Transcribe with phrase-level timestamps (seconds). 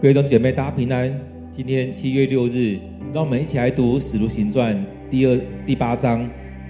[0.00, 1.12] 各位弟兄姐妹，大家平安。
[1.50, 2.78] 今天七月六日，
[3.12, 4.76] 让我们一起来读《使徒行传》
[5.10, 5.36] 第二
[5.66, 6.24] 第八章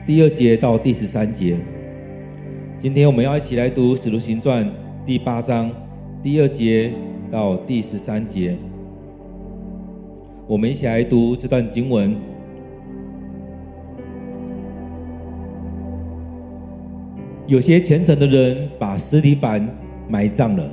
[0.07, 1.59] 第二节到第十三节。
[2.79, 4.65] 今天我们要一起来读《使徒行传》
[5.05, 5.71] 第八章
[6.23, 6.91] 第二节
[7.31, 8.57] 到第十三节。
[10.47, 12.17] 我们一起来读这段经文。
[17.47, 19.69] 有些虔诚的人把司提反
[20.09, 20.67] 埋葬了。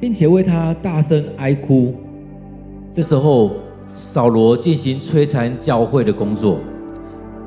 [0.00, 1.94] 并且为他大声哀哭。
[2.92, 3.52] 这时候，
[3.92, 6.58] 扫罗进行摧残教会的工作，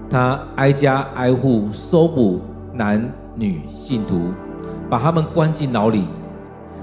[0.09, 2.41] 他挨家挨户搜捕
[2.73, 4.29] 男女信徒，
[4.89, 6.03] 把他们关进牢里。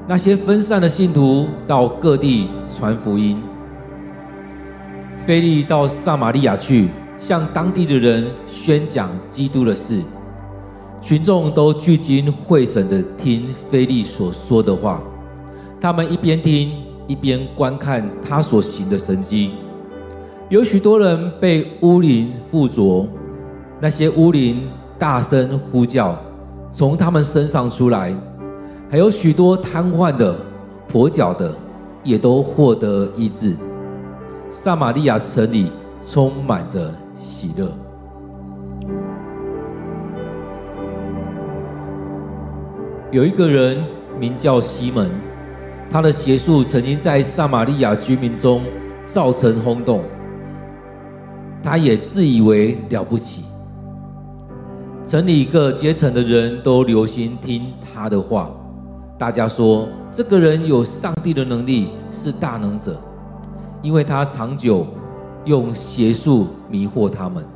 [0.06, 3.42] 那些分散的信徒到各地传福音。
[5.27, 10.02] 腓力到撒玛利亚去，向当地的人宣讲基督的事。
[11.00, 15.02] 群众都聚精会神的听腓力所说的话。
[15.84, 19.53] 他们一边听一边观看他所行的神迹，
[20.48, 23.06] 有许多人被污灵附着，
[23.83, 24.67] 那些污灵
[24.98, 26.19] 大声呼叫，
[26.73, 28.17] 从他们身上出来，
[28.91, 30.34] 还有许多瘫痪的、
[30.91, 31.55] 跛脚的，
[32.03, 33.55] 也都获得医治。
[34.48, 35.70] 撒玛利亚城里
[36.03, 37.70] 充满着喜乐。
[43.11, 43.84] 有一个人
[44.19, 45.12] 名叫西门。
[45.95, 48.64] 他的邪术曾经在撒玛利亚居民中
[49.06, 50.03] 造成轰动，
[51.62, 53.45] 他也自以为了不起。
[55.06, 58.51] 城里各阶层的人都留心听他的话。
[59.17, 63.01] 大家说，这个人有上帝的能力，是大能者，
[63.81, 64.84] 因为他长久
[65.45, 67.47] 用邪术迷惑他们，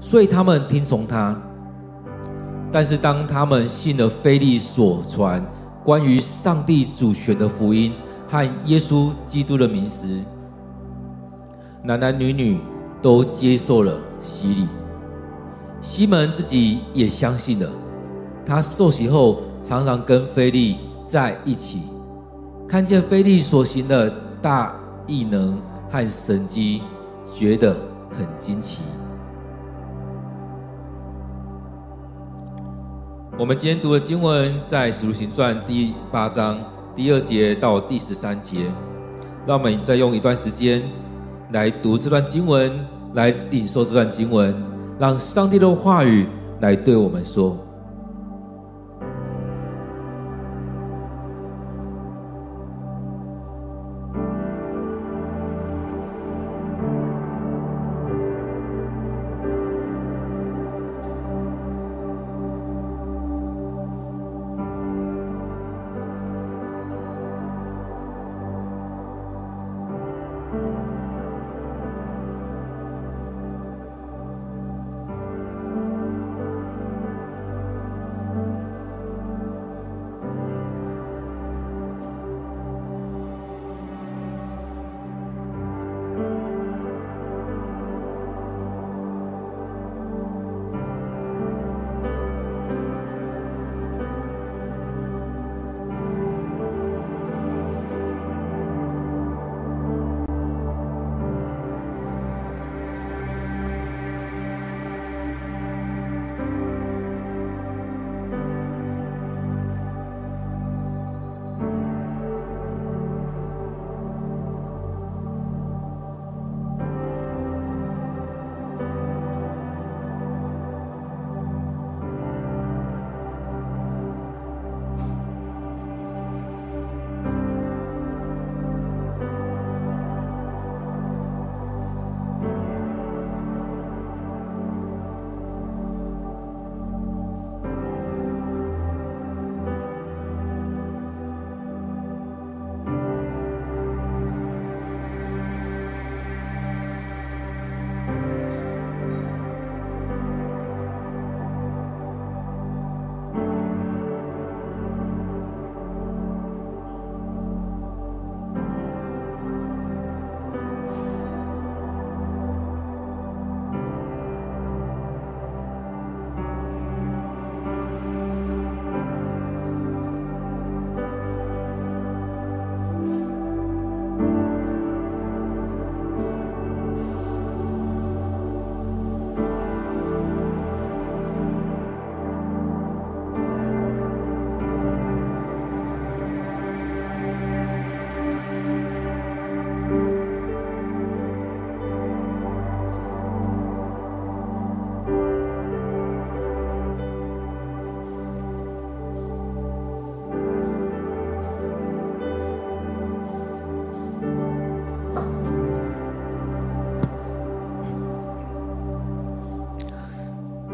[0.00, 1.34] 所以他们听从他。
[2.70, 5.42] 但是当他们信了腓力所传，
[5.84, 7.92] 关于上帝主权的福音
[8.28, 10.06] 和耶稣基督的名时，
[11.82, 12.60] 男男女女
[13.00, 14.68] 都接受了洗礼。
[15.80, 17.70] 西门自己也相信了。
[18.44, 21.82] 他受洗后，常常跟腓力在一起，
[22.68, 24.10] 看见腓力所行的
[24.42, 24.74] 大
[25.06, 25.58] 异能
[25.90, 26.82] 和神迹，
[27.34, 27.74] 觉得
[28.16, 28.82] 很惊奇。
[33.40, 36.62] 我们今天读的经文在《使徒行传》第八章
[36.94, 38.66] 第二节到第十三节，
[39.46, 40.82] 让我们再用一段时间
[41.50, 42.70] 来读这段经文，
[43.14, 44.54] 来领受这段经文，
[44.98, 46.28] 让上帝的话语
[46.60, 47.56] 来对我们说。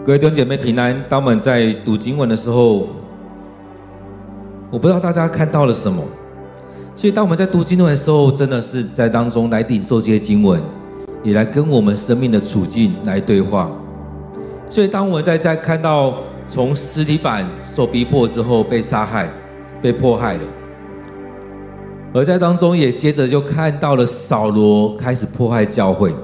[0.07, 1.05] 各位弟兄姐妹平安。
[1.09, 2.87] 当我们在读经文的时候，
[4.71, 6.01] 我不知道大家看到了什么。
[6.95, 10.63] 所以，当我们在读经文的时候，真的是在当中来领受这些经文，
[11.25, 13.69] 也来跟我们生命的处境来对话。
[14.71, 16.15] 所以，当我们在在看到
[16.49, 19.29] 从司提反受逼迫之后被杀害、
[19.83, 20.43] 被迫害了，
[22.15, 26.15] 而在当中也接着就看到了扫罗开始迫害教会。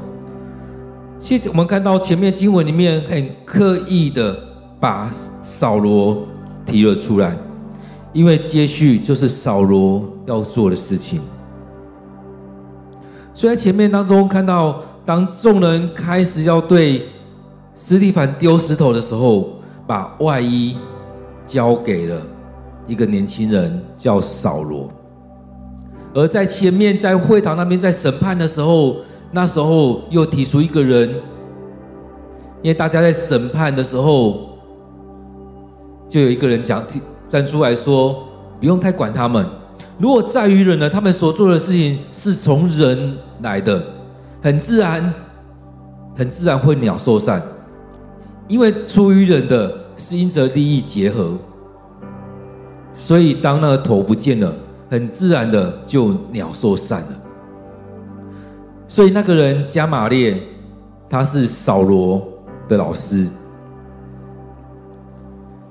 [1.22, 4.36] 其实我们看到前面经文里面很刻意的
[4.80, 5.08] 把
[5.44, 6.26] 扫罗
[6.66, 7.38] 提了出来，
[8.12, 11.20] 因为接续就是扫罗要做的事情。
[13.32, 17.06] 所以在前面当中看到，当众人开始要对
[17.72, 20.76] 斯蒂凡丢石头的时候，把外衣
[21.46, 22.20] 交给了
[22.88, 24.90] 一个年轻人，叫扫罗。
[26.14, 28.96] 而在前面在会堂那边在审判的时候。
[29.34, 31.08] 那时候又提出一个人，
[32.60, 34.50] 因为大家在审判的时候，
[36.06, 36.84] 就有一个人讲
[37.26, 38.24] 站出来说
[38.60, 39.46] ：“不用太管他们，
[39.98, 43.82] 如果在于人呢，他们所做的事情是从人来的，
[44.42, 45.14] 很自然，
[46.14, 47.42] 很自然会鸟兽散，
[48.48, 51.38] 因为出于人的是因着利益结合，
[52.94, 54.52] 所以当那个头不见了，
[54.90, 57.18] 很自然的就鸟兽散了。”
[58.92, 60.38] 所以那个人加玛列，
[61.08, 62.22] 他是扫罗
[62.68, 63.26] 的老师，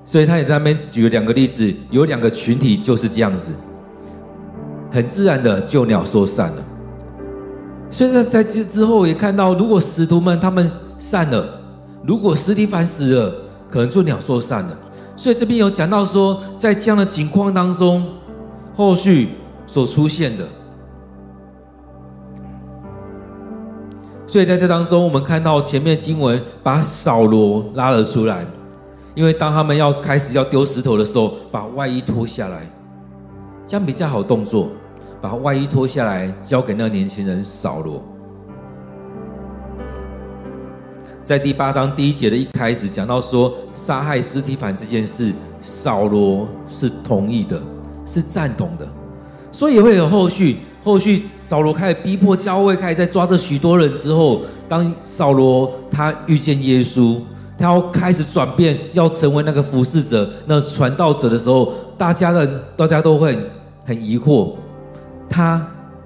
[0.03, 3.51] 所以他也在那边举了两个例子，有两个群体就是这样子，
[4.89, 6.63] 很自然的就鸟兽散了。
[7.91, 11.47] 所以在之之后也看到，如果使徒们他们散了，
[12.03, 13.31] 如果司提反死了，
[13.69, 14.75] 可能就鸟兽散了。
[15.15, 18.03] 所以这边有讲到说，在这样的情况当中，
[18.73, 19.29] 后续
[19.67, 20.43] 所出现的。
[24.31, 28.45] 所以在这当中，我们看到前面经文把扫罗拉了出来，
[29.13, 32.61] 因为当他们要开始要丢石头的时候，把外衣脱下来，
[33.67, 34.69] 这样比较好动作，
[35.19, 38.01] 把外衣脱下来交给那个年轻人扫罗。
[41.25, 47.61] 在第八章第一节的一开始讲到说，杀害司提反这件事，扫罗是同意的，
[48.05, 48.87] 是赞同的，
[49.51, 50.59] 所以也会有后续。
[50.83, 57.21] 后续扫罗开始逼迫教会，开始在抓着许多人之后，当扫罗他遇见耶稣，
[57.57, 63.37] 他要开始转变，要成为那个服侍者、那传道者的时候，大家的大家都会
[63.85, 64.53] 很，疑惑，
[65.29, 65.65] 他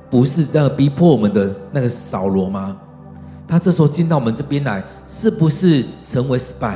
[0.09, 2.75] 不是那个逼迫我们的那个扫罗吗？
[3.47, 6.75] 他这时候进到我们这边来，是不是成为 spy？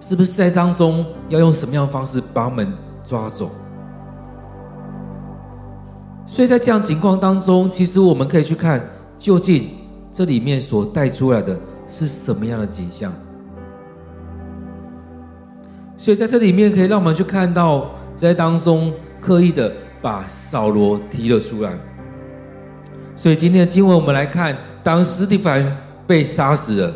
[0.00, 2.72] 是不是在当中要用什么样的方式把我们
[3.04, 3.50] 抓走？
[6.26, 8.84] 所以在这样情况当中，其实我们可以去看，
[9.16, 9.68] 究竟
[10.12, 11.58] 这里面所带出来的
[11.88, 13.12] 是什么样的景象。
[15.96, 21.78] 所以在这里面可以让我们去看到，在当中刻意的把扫罗提了出来。
[23.14, 26.92] 所以今天的经文我们来看，当斯蒂凡被杀死了，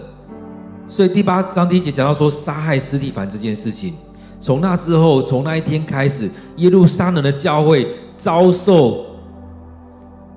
[0.88, 3.94] 所以第八章第一节讲到说，杀害斯蒂凡这件事情，
[4.40, 9.06] 从那之后，从那一天开始，耶路撒冷的教会遭受。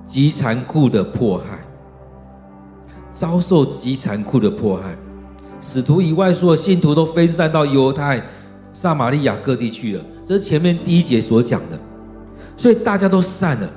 [0.06, 1.64] 极残酷的迫害，
[3.10, 4.96] 遭受极残酷的迫害，
[5.60, 8.22] 使徒以外所有信徒都分散到犹太、
[8.72, 10.04] 撒玛利亚各地去了。
[10.24, 11.78] 这是前面第一节所讲的，
[12.56, 13.70] 所以大家都散了。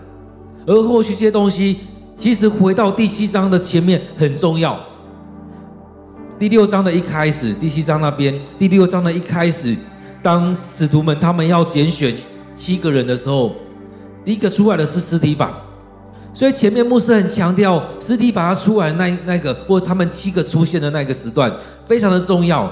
[0.65, 1.79] 而后续这些东西，
[2.15, 4.77] 其实回到第七章的前面很重要。
[6.37, 9.75] 第六章的一开始，第七章那边，第六章的一开始，
[10.21, 12.13] 当使徒们他们要拣选
[12.53, 13.55] 七个人的时候，
[14.25, 15.66] 第一个出来的是司提反。
[16.37, 21.51] 所以前面牧师很强调，尸体把他出来那那个，或他们七个出现的那个时段，
[21.87, 22.71] 非常的重要。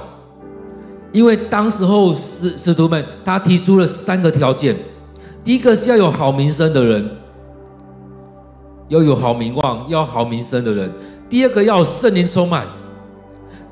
[1.12, 4.75] 因为当时候使使徒们他提出了三个条件：
[5.43, 7.10] 第一个是要有好名声的人，
[8.89, 10.88] 要有好名望，要好名声的人；
[11.27, 12.65] 第二个要圣灵充满；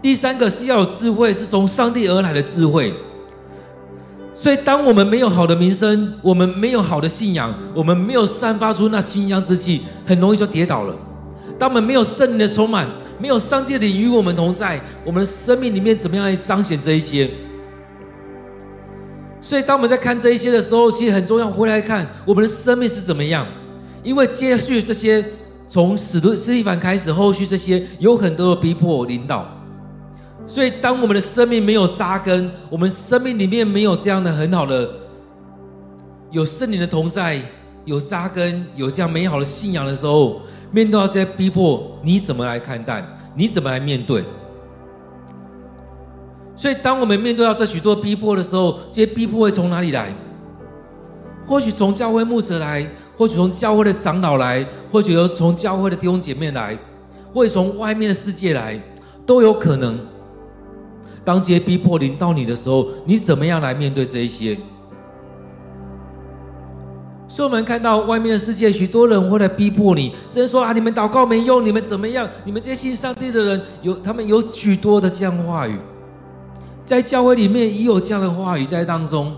[0.02, 2.92] 第三个是要有智慧，是从上帝而来的智慧。
[4.44, 10.94] 所以，当我们没有好的名声，我们没有好的信仰，我们没有散发出那馨香之气，很容易就跌倒了。
[11.58, 12.86] 当我们没有圣灵的充满，
[13.18, 17.32] 没有上帝的与我们同在，我们的生命里面怎么样来彰显这一些？
[19.40, 23.48] 所以，当我们在看这一些的时候，其实很重要，回来看我们的生命是怎么样。
[24.04, 25.24] 因为接续这些，
[25.70, 29.50] 从使徒司提反开始，后续这些有很多的逼迫领导。
[30.46, 34.90] 所以，当我们的生命没有扎根，我们生命里面没有这样的很好的
[36.32, 37.42] 有圣灵的同在，
[37.86, 43.04] 有扎根，有这样美好的信仰的时候，面对到这些逼迫，你怎么来看待？
[43.36, 44.24] 你怎么来面对？
[46.56, 50.14] 所以，当我们面对到这许多逼迫的时候，这些逼迫会从哪里来？
[51.48, 56.78] 或许从教会牧者来，或许从教会的长老来，或许由从教会的弟兄姐妹来，
[57.34, 58.80] 或者从外面的世界来，
[59.26, 59.98] 都有可能。
[61.26, 64.58] 当这些逼迫临到你的时候，你怎么样来面对这一些？
[67.26, 72.30] 所以，我们看到外面的世界，许多人会来逼迫你，甚至说啊，你们祷告没用，你们怎么样？
[72.46, 75.80] 你们这些信上帝的人，有他们有许多的这样话语，
[76.86, 79.36] 在教会里面也有这样的话语在当中。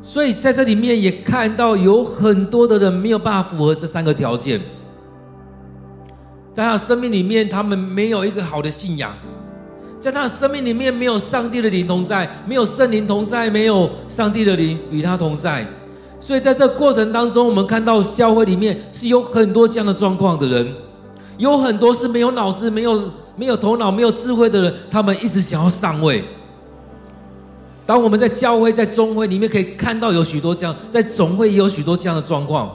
[0.00, 4.60] 所以，在这里面也看到有很多的人没有办法符合这三个条件，
[6.54, 9.12] 在他生命里面，他们没有一个好的信仰。
[10.00, 15.66] 在他的生命里面，没有上帝的灵同在，没有圣灵同在，没有上帝的灵与他同在，
[16.20, 20.72] 所以在这过程当中，我们看到教会里面是有很多这样的状况的人，
[21.36, 26.22] 有很多是没有脑子、没有没有头脑、没有智慧的人，他们一直想要上位。
[27.84, 32.70] 当我们在教会、在中会里面可以看到有许多这样，在总会也有许多这样的状况，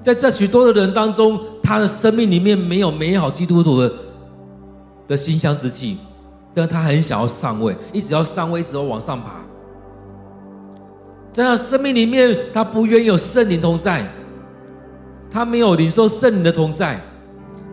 [0.00, 3.92] 在这许多的人当中，他的生命里面没有美好基督徒的
[5.08, 5.96] 的馨香之气。
[6.58, 9.46] 但他很想要上位，一直要上位，一直要往上爬。
[11.32, 14.04] 在他生命里面，他不愿意有圣灵同在，
[15.30, 17.00] 他没有领受圣灵的同在，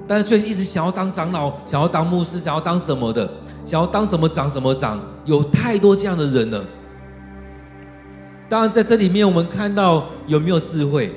[0.08, 3.28] 但是却一直想要当长老，想要当牧师，想要当什么的，
[3.66, 6.64] 想要当什么长什么长，有太多这样的人了。
[8.48, 11.08] 当然，在这里面，我们看到有没有智慧？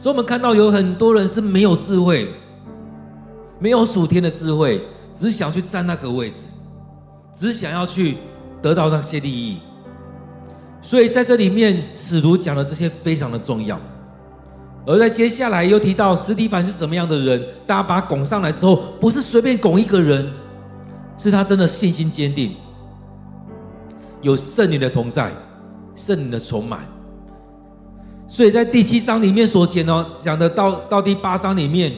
[0.00, 2.28] 所以，我们看到有很多人是没有智慧，
[3.60, 4.80] 没有属天的智慧。
[5.18, 6.44] 只想去占那个位置，
[7.34, 8.18] 只想要去
[8.62, 9.58] 得到那些利益，
[10.80, 13.80] 所以在这里面，使徒讲的这些非常的重要。
[14.86, 20.30] 而在接下来又提到司提凡是什么样的人，大家把他拱上来之后，不是随便拱一个人，
[21.18, 22.54] 是他真的信心坚定，
[24.22, 25.32] 有圣灵的同在，
[25.96, 26.80] 圣灵的充满。
[28.28, 31.92] 所以在第七章里面所讲哦，讲的到到第八章里面。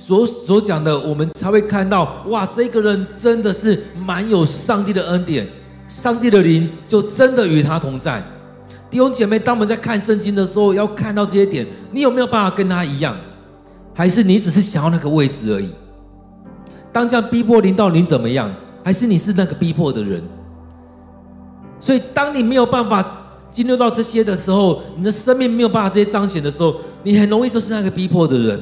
[0.00, 5.46] 所所讲的，我们才会看到，哇，这个人真的是蛮有上帝的恩典，
[5.86, 8.22] 上帝的灵就真的与他同在。
[8.90, 13.14] 弟兄姐妹，当我们在看圣经的时候，要看到这些点，你有没有办法跟他一样？
[13.94, 15.68] 还是你只是想要那个位置而已？
[16.90, 18.52] 当这样逼迫临到你怎么样？
[18.82, 20.22] 还是你是那个逼迫的人？
[21.78, 23.04] 所以，当你没有办法
[23.50, 28.60] 进入到这些的时候，你的生命没有办法这些彰显的时候，你很容易就是那个逼迫的人。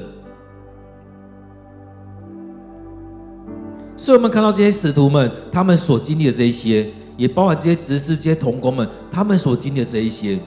[4.00, 10.38] 所以，我们看到这些使徒们，他们所经历的这一些，也包含这些执事、这些同工们，他们所经历的这一些。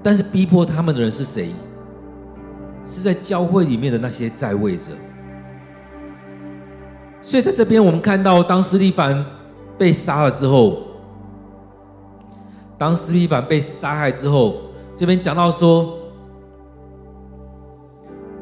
[0.00, 1.48] 但是，逼迫他们的人是谁？
[2.86, 4.92] 是在教会里面的那些在位者。
[7.20, 9.26] 所以，在这边我们看到，当司提反
[9.76, 10.82] 被杀了之后，
[12.78, 14.54] 当司提反被杀害之后，
[14.94, 15.98] 这边讲到说，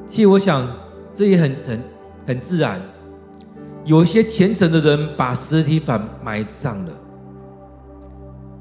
[0.07, 0.69] 其实我想，
[1.15, 1.83] 这也很很
[2.27, 2.79] 很自然。
[3.85, 6.93] 有些虔诚的人把司提反埋葬了，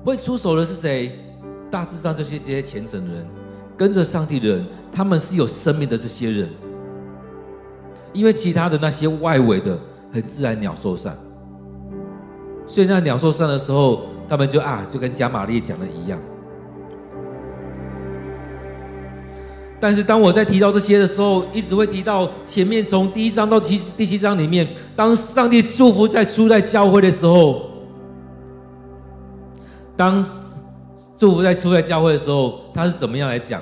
[0.05, 1.11] 会出手的是谁？
[1.71, 3.27] 大致上这些这些虔诚的人，
[3.77, 6.49] 跟着上帝的人，他们是有生命的这些人。
[8.11, 9.79] 因为其他的那些外围的，
[10.11, 11.17] 很自然鸟兽散。
[12.67, 16.19] 所以那鸟兽散的时候，他们就啊，就跟加玛列讲的一样。
[19.83, 27.63] 但是当我在提到这些的时候，一直会提到前面从第一章到七第七章里面，当上帝祝福在初代教会的时候，
[29.97, 30.25] 当
[31.17, 33.61] 祝福在初代教会的时候，他是怎么样来讲？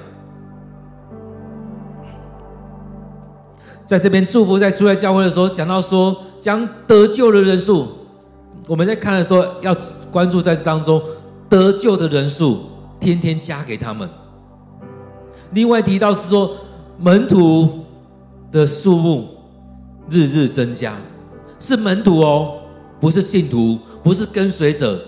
[3.87, 7.87] 在这边祝福在初代教会的时候，讲到说将得救的人数，
[8.67, 9.75] 我们在看的时候要
[10.11, 11.01] 关注在当中
[11.49, 12.59] 得救的人数，
[12.99, 14.07] 天天加给他们。
[15.51, 16.55] 另外提到是说，
[16.97, 17.83] 门徒
[18.51, 19.29] 的数目
[20.09, 20.95] 日日增加，
[21.59, 22.61] 是门徒哦，
[22.99, 24.99] 不是信徒，不是跟随者，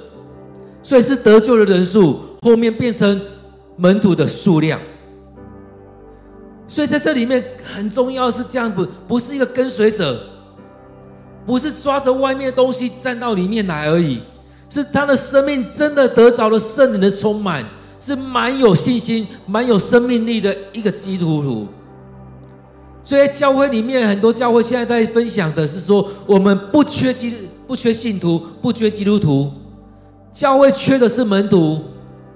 [0.81, 3.21] 所以是得救的人数后面变成
[3.77, 4.79] 门徒的数量。
[6.67, 10.19] 所以在这里面很重要是这样，不不是一个跟随者，
[11.45, 14.21] 不是抓着外面的东西站到里面来而已，
[14.69, 17.63] 是他的生命真的得着了圣灵的充满。
[18.03, 21.67] 是蛮有信心、蛮有生命力的一个基督徒，
[23.01, 27.33] 所以在教会里面，很多教会现在在分享的是说，我们不缺基、
[27.65, 29.49] 不缺信徒、不缺基督徒，
[30.33, 31.81] 教会缺的是门徒，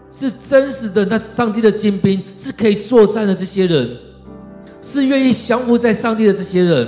[0.09, 3.89] 是真实的那上帝的精兵，是可以作战的这些人，
[4.81, 6.88] 是愿意降服在上帝的这些人。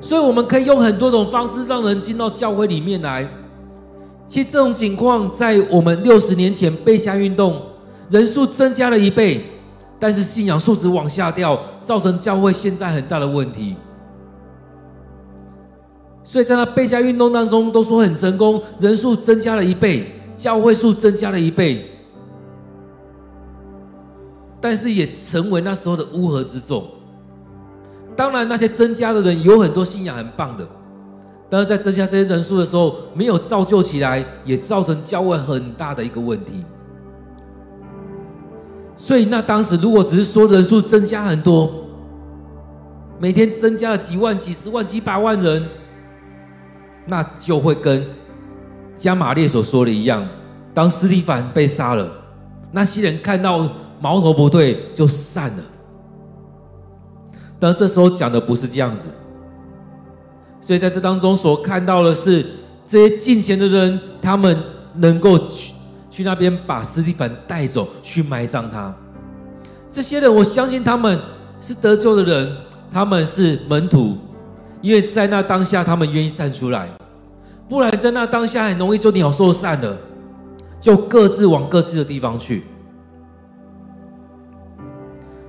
[0.00, 3.26] 所以我们可以用很多种方式让人进到教会里面来。
[4.28, 7.62] 其实这种情况在我们六十年前背家运动
[8.10, 9.42] 人数增加了一倍，
[9.98, 13.74] 但是信仰素质往下掉，造成教会现在很大的问题。
[16.22, 21.90] 所以在那背家运动当中，都说很成功，人数增加了一倍，教会数增加了一倍，
[24.60, 26.86] 但是也成为那时候的乌合之众。
[28.14, 30.68] 当然，那些增加的人有很多信仰很棒的，
[31.50, 36.64] 但是在增加这些人数的时候，没有造就起来，也造成教会很大的一个问题。
[38.96, 41.72] 所以，那当时如果只是说人数增加很多，
[43.18, 45.66] 每天增加了几万、几十万、几百万人，
[47.06, 48.04] 那就会跟
[48.96, 50.28] 加玛列所说的一样，
[50.74, 52.10] 当斯蒂凡被杀了，
[52.72, 53.68] 那些人看到
[54.00, 55.62] 矛头不对，就散了。
[57.58, 59.08] 但这时候讲的不是这样子，
[60.68, 62.44] 所以在这当中所看到的是
[62.86, 64.54] 这些敬虔的人，他们
[64.96, 65.72] 能够去
[66.10, 68.94] 去那边把斯蒂凡带走，去埋葬他。
[69.90, 71.18] 这些人，我相信他们
[71.58, 72.54] 是得救的人，
[72.92, 74.18] 他们是门徒，
[74.82, 76.90] 因为在那当下，他们愿意站出来，
[77.66, 79.96] 不然在那当下很容易就鸟兽散了，
[80.78, 82.64] 就各自往各自的地方去。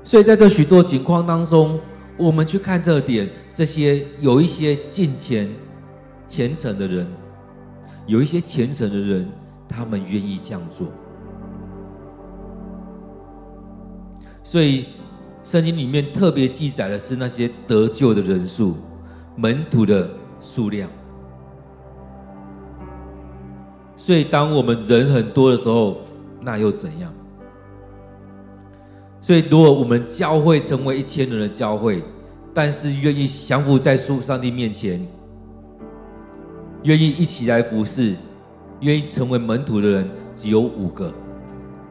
[0.02, 1.78] 所以在这许多情况当中。
[2.20, 5.50] 我们去看这点，这些有一些敬虔、
[6.28, 7.08] 虔诚的人，
[8.06, 9.26] 有一些虔诚的人，
[9.70, 10.88] 他们愿意这样做。
[14.44, 14.88] 所以，
[15.44, 18.76] 圣经里面特别记载的是那些得救的人数、
[19.38, 20.10] 门徒的
[20.42, 20.90] 数量。
[23.96, 26.02] 所以，当我们人很多的时候，
[26.42, 27.14] 那又怎样？
[29.22, 32.02] 所以，如果我们教会成为一千人的教会，
[32.54, 35.06] 但是愿意降服在父上帝面前，
[36.84, 38.16] 愿意一起来服侍，
[38.80, 41.14] 愿意成为门徒的人只有五个，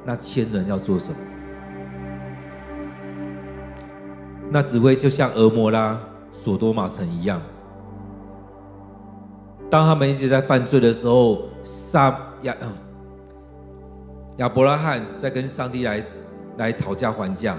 [0.07, 1.17] 那千人要做什么？
[4.51, 6.01] 那只会就像俄摩拉、
[6.33, 7.43] 索多玛城一样，
[9.69, 12.57] 当他们一直在犯罪的时候，撒亚
[14.39, 16.03] 亚伯拉罕在跟上帝来。
[16.59, 17.57] 来讨价还价，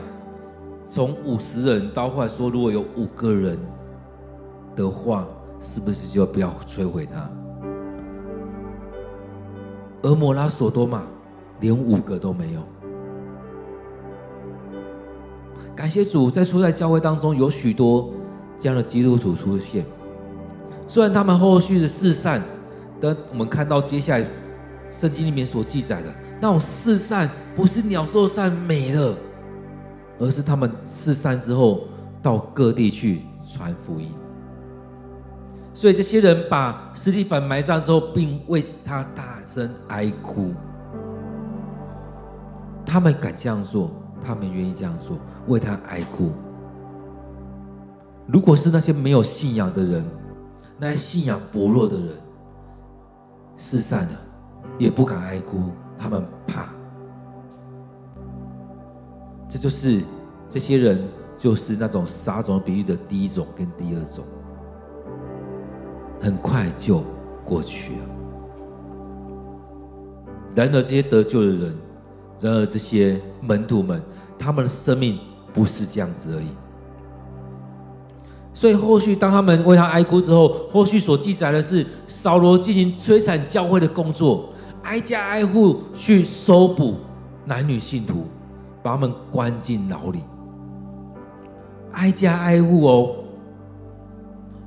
[0.85, 3.57] 从五十人到后来说，如果有五个人
[4.75, 5.25] 的话，
[5.59, 7.29] 是不是就不要摧毁他？
[10.01, 11.03] 蛾摩拉、索多玛
[11.62, 12.62] 连五个都没有。
[15.75, 18.12] 感谢主，在初代教会当中有许多
[18.59, 19.85] 这样的基督徒出现，
[20.89, 22.41] 虽然他们后续的四散，
[22.99, 24.25] 但我们看到接下来
[24.91, 26.13] 圣经里面所记载的。
[26.41, 29.17] 那种四散不是鸟兽散没了，
[30.19, 31.82] 而是他们四散之后
[32.21, 34.12] 到各地去传福音。
[35.73, 40.54] 所以这些人把司提反埋葬之后，并为他大声哀哭。
[42.86, 46.32] 他们敢这样做，他们愿意这样做，为他哀哭。
[48.28, 50.04] 如果是那些没有信仰的人，
[50.78, 52.10] 那些信仰薄弱的人，
[53.58, 54.19] 四散了，
[54.78, 55.71] 也不敢哀哭。
[56.01, 56.69] 他们怕，
[59.49, 60.01] 这就是
[60.49, 61.05] 这些人，
[61.38, 64.23] 就是那种撒种比喻的第一种跟第二种，
[66.21, 67.03] 很快就
[67.43, 68.05] 过去了。
[70.55, 71.75] 然而这些得救的人，
[72.39, 74.01] 然而这些门徒们，
[74.38, 75.19] 他们的生命
[75.53, 76.47] 不是这样子而已。
[78.53, 84.49] 所以后续当他们为他哀哭之后，后续所记载的是扫罗进行摧残教会的工作。
[84.83, 86.97] 挨家挨户去搜捕
[87.45, 88.25] 男女信徒，
[88.81, 90.19] 把他们关进牢里。
[91.93, 93.15] 挨家挨户哦，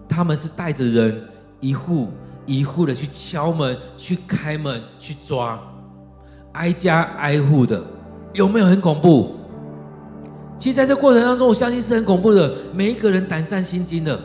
[0.09, 1.22] 他们是带着人
[1.61, 2.09] 一户
[2.44, 5.59] 一户的去敲门、去开门、去抓，
[6.53, 7.83] 挨家挨户的，
[8.33, 9.33] 有没有很恐怖？
[10.59, 14.20] 其实，在这过程当中，我相信是很恐怖的，每一个人胆战心惊的。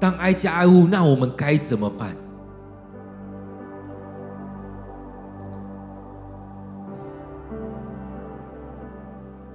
[0.00, 2.16] 当挨家挨户，那我们该怎么办？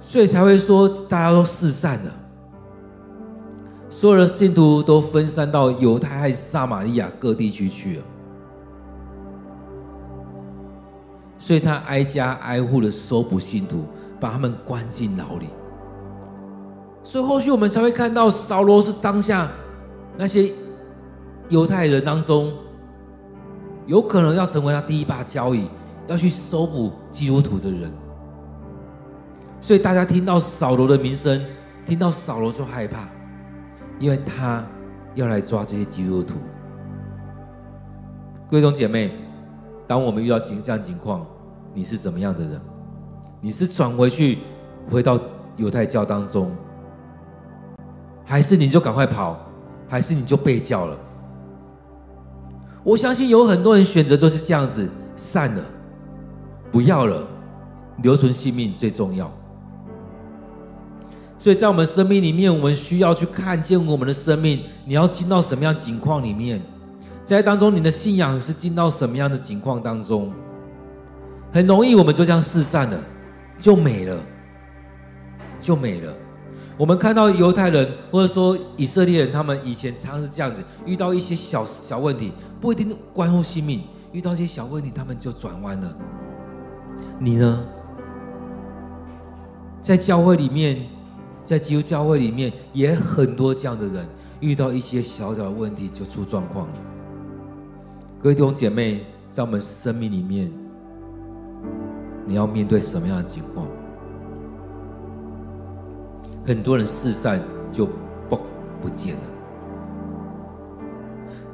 [0.08, 2.10] 所以才会说，大家都四散了，
[3.90, 8.02] 所有的信徒都分散到犹太和撒玛利亚各地区去了。
[11.38, 13.84] 所以他挨家挨户的搜捕信徒，
[14.20, 15.48] 把他们关进牢里。
[17.02, 19.50] 所以后续我们才会看到，扫罗是当下
[20.16, 20.52] 那些
[21.48, 22.52] 犹太人当中，
[23.86, 25.68] 有可能要成为他第一把交椅，
[26.06, 27.92] 要去搜捕基督徒的人。
[29.66, 31.44] 所以大家听到扫罗的名声，
[31.84, 33.08] 听到扫罗就害怕，
[33.98, 34.64] 因为他
[35.16, 36.36] 要来抓这些基督徒。
[38.48, 39.10] 各位弟兄姐妹，
[39.84, 41.26] 当我们遇到这样情况，
[41.74, 42.60] 你是怎么样的人？
[43.40, 44.38] 你是转回去
[44.88, 45.18] 回到
[45.56, 46.52] 犹太教当中，
[48.24, 49.36] 还是你就赶快跑，
[49.88, 50.96] 还是你就被教了？
[52.84, 55.64] 我相信有很多人选择就是这样子，散了，
[56.70, 57.26] 不要了，
[58.04, 59.28] 留存性命最重要。
[61.46, 66.60] 所以在我们生命里面，我们需要去看见我们的生命，你要进到什么样的境况里面，
[67.24, 70.32] 在当中你的信仰是进到什么样的境况当中？
[71.52, 72.98] 很容易我们就这样四散了，
[73.60, 74.18] 就没了，
[75.60, 76.12] 就没了。
[76.76, 85.96] 我们看到犹太人或者说以色列人，他们以前常常是这样子，遇到一些小小问题，不一定关乎性命，遇到一些小问题，他们就转弯了。
[87.20, 87.64] 你呢？
[89.80, 90.95] 在教会里面。
[91.46, 94.04] 在基督教会里面，也很多这样的人
[94.40, 96.74] 遇到一些小小的问题就出状况了。
[98.20, 100.52] 各位弟兄姐妹，在我们生命里面，
[102.26, 103.64] 你要面对什么样的情况？
[106.44, 107.86] 很多人四散就
[108.28, 108.36] 不
[108.82, 109.20] 不见了。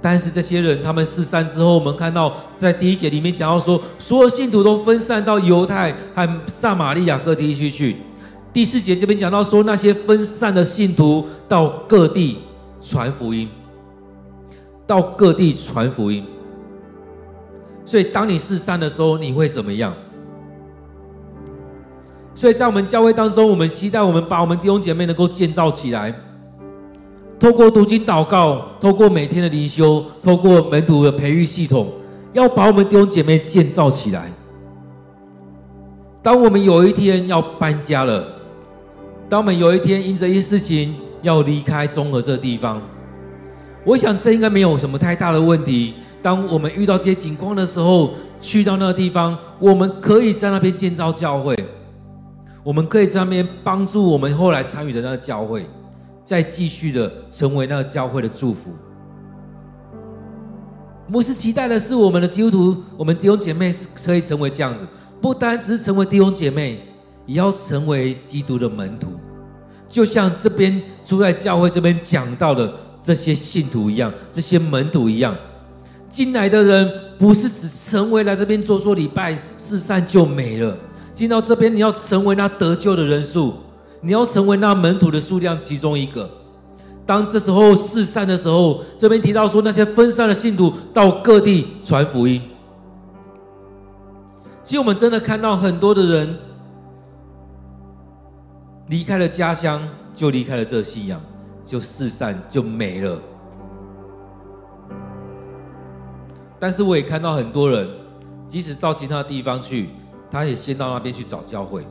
[0.01, 7.99] 但是这些人他们四散之后，我们看到在第一节里面讲到说，所有信徒都分散到犹太和撒玛利亚各地区去。
[8.53, 12.37] 第四节这边讲到说，那些分散的信徒到各地
[12.83, 13.49] 传福音，
[14.87, 16.23] 到各地传福音。
[17.87, 19.95] 所以，当你四散的时候，你会怎么样？
[22.35, 26.15] 所以在我们教会当中，我们期待我们把我们弟兄姐妹能够建造起来，
[27.41, 31.91] 透过读经祷告，透过每天的灵修，透过门徒的培育系统，
[32.35, 34.31] 要把我们弟兄姐妹建造起来。
[36.23, 38.42] 当我们有一天要搬家了。
[39.33, 42.83] 当我们有一天因着一些事情要离开中和这个地方，
[43.83, 45.95] 我想这应该没有什么太大的问题。
[46.21, 51.57] 当我们遇到这些情况的时候，去到那个地方，我们可以在那边建造教会，
[52.63, 55.65] 我们可以在那边帮助我们后来参与的那个教会，
[56.27, 58.73] 再继续的成为那个教会的祝福。
[61.09, 64.87] 牧师期待的是我们的基督徒，我们弟兄姐妹是可以成为这样子，
[65.23, 66.83] 不单只是成为弟兄姐妹。
[67.27, 69.09] 也要成为基督的门徒，
[69.89, 75.37] 就像这边住在教会这边讲到的这些信徒一样，这些门徒一样，
[76.09, 80.77] 进来的人不是只成为来这边做做礼拜、四散就没了。
[81.15, 83.55] 进到这边，你要成为那得救的人数，
[84.01, 86.29] 你要成为那门徒的数量其中一个。
[87.07, 92.41] 当这时候四散的时候，这边提到说那些分散的信徒到各地传福音。
[94.65, 96.37] 其实我们真的看到很多的人。
[98.89, 101.21] 离开了家乡，就离开了这信仰，
[101.65, 103.21] 就四散就没了。
[106.59, 107.89] 但是我也看到很多人，
[108.47, 109.89] 即使到其他地方去，
[110.31, 111.87] 他也先到那边去找教会。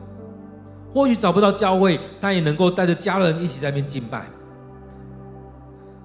[0.94, 4.26] 或许找不到教会，他也能够带着家人一起在那边敬拜。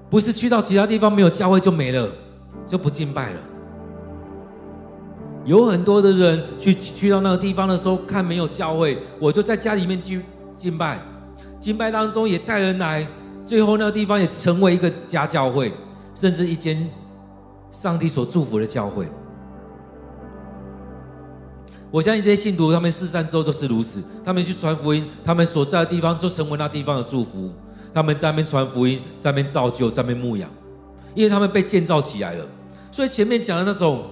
[0.09, 2.09] 不是去到其他地方没有教会就没了，
[2.65, 3.41] 就不敬拜了。
[5.45, 10.23] 有很多的人去去到那个地方的时候，看没有教会，我就在家里面去。
[10.57, 10.99] 敬拜，
[11.61, 13.07] 敬拜当中也带人来，
[13.45, 15.71] 最后那个地方也成为一个家教会，
[16.15, 16.91] 甚至一间
[17.71, 19.07] 上帝所祝福的教会。
[21.91, 27.53] 我相信这些信徒，他们四散之后都是如此，他们去传福音，他们所在的地方就成为那地方的祝福。
[27.95, 30.51] 他们在那边传福音，在那边造就，在那边牧养，
[31.15, 32.45] 因为他们被建造起来了。
[32.91, 34.07] 所以前面讲的那种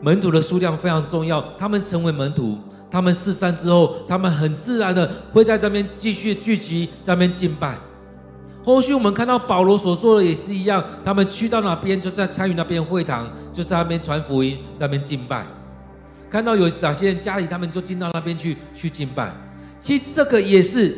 [0.00, 2.58] 门徒的数量非常重要，他们成为门徒。
[2.94, 7.76] 他们四散之后，他们很自然的会在这边继续聚集，在那边敬拜。
[8.62, 15.44] 后续我们看到保罗所做的也是一样，他们去到哪边就在参与那边会堂，就在那边传福音，在那边敬拜。
[16.30, 19.34] 看到有哪些人家里，他们就进到那边去去敬拜。
[19.80, 20.96] 其实这个也是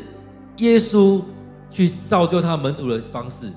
[0.59, 1.23] 耶稣
[1.71, 3.51] 去造就他门徒的方式。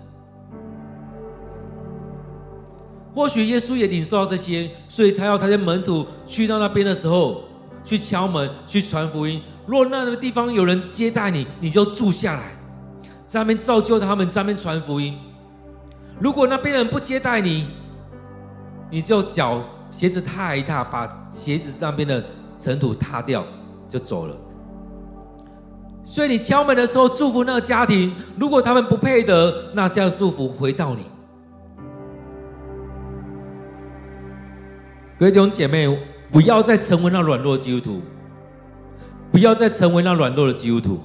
[3.14, 7.44] 或许耶稣也领受到这些，所以他要他的门徒去到那边的时候。
[7.84, 9.42] 去敲门，去传福音。
[9.66, 12.52] 如果那个地方有人接待你，你就住下来，
[13.28, 15.18] 在那边造就他们，在那边传福音。
[16.20, 17.68] 如果那边人不接待你，
[18.90, 22.24] 你就脚鞋子踏一踏，把鞋子那边的
[22.58, 23.46] 尘土踏掉，
[23.88, 24.36] 就走了。
[26.04, 28.14] 所以你敲门的时候，祝福那个家庭。
[28.38, 31.04] 如果他们不配得，那这样祝福回到你。
[35.20, 36.00] 各位弟兄姐妹。
[36.32, 38.02] 不要再成为那软弱的基督徒，
[39.32, 41.00] 不要再成为那软弱的基督徒，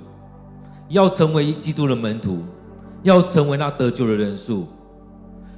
[0.89, 2.43] 要成为基督的门徒，
[3.03, 4.67] 要成为那得救的人数，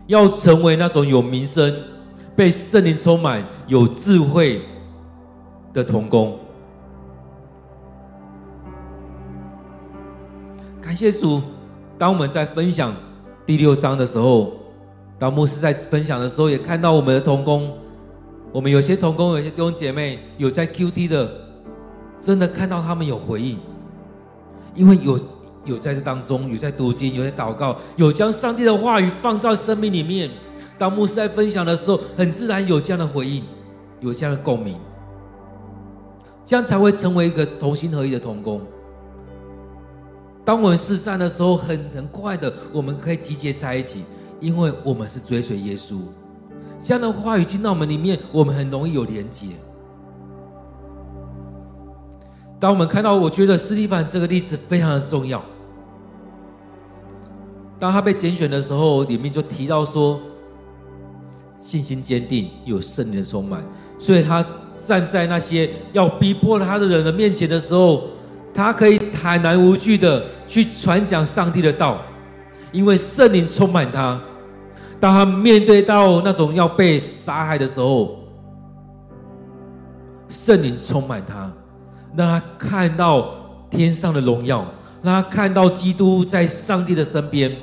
[0.06, 1.74] 要成为那种有名声、
[2.36, 4.62] 被圣灵充满、有智慧
[5.72, 6.38] 的童工。
[10.80, 11.42] 感谢主，
[11.98, 12.94] 当我们在分享
[13.44, 14.52] 第六章的时候，
[15.18, 17.76] 当牧师在分享的时候，也看到我们的童工，
[18.56, 21.30] 我们有些同工，有些弟兄姐妹有在 QT 的，
[22.18, 23.58] 真的看到他们有回应，
[24.74, 25.20] 因为有。
[25.66, 30.30] 有在这当中，有在读经，有在祷告，有将上帝的话语放在生命里面。
[30.78, 33.42] 当牧师在分享的时候，很自然有这样的回应，
[33.98, 34.78] 有这样的共鸣，
[36.44, 38.60] 这样才会成为一个同心合一的同工。
[40.44, 44.04] 当我们四散的时候，很很快的，我们可以集结在一起，
[44.38, 45.96] 因为我们是追随耶稣。
[46.78, 49.46] 这样的话语进到我们里面，我们很容易有连结。
[52.58, 55.44] 当我们看到，我觉得斯蒂凡这个例子非常的重要。
[57.78, 60.18] 当他被拣选的时候，里面就提到说，
[61.58, 63.62] 信心坚定，有圣灵的充满，
[63.98, 64.44] 所以他
[64.78, 68.04] 站在那些要逼迫他的人的面前的时候，
[68.54, 72.00] 他可以坦然无惧的去传讲上帝的道，
[72.72, 74.20] 因为圣灵充满他。
[75.00, 78.18] 当他面对到那种要被杀害的时候，
[80.28, 81.52] 圣灵充满他，
[82.16, 83.28] 让他看到
[83.70, 84.64] 天上的荣耀。
[85.02, 87.54] 让他看到基督在上帝的身边，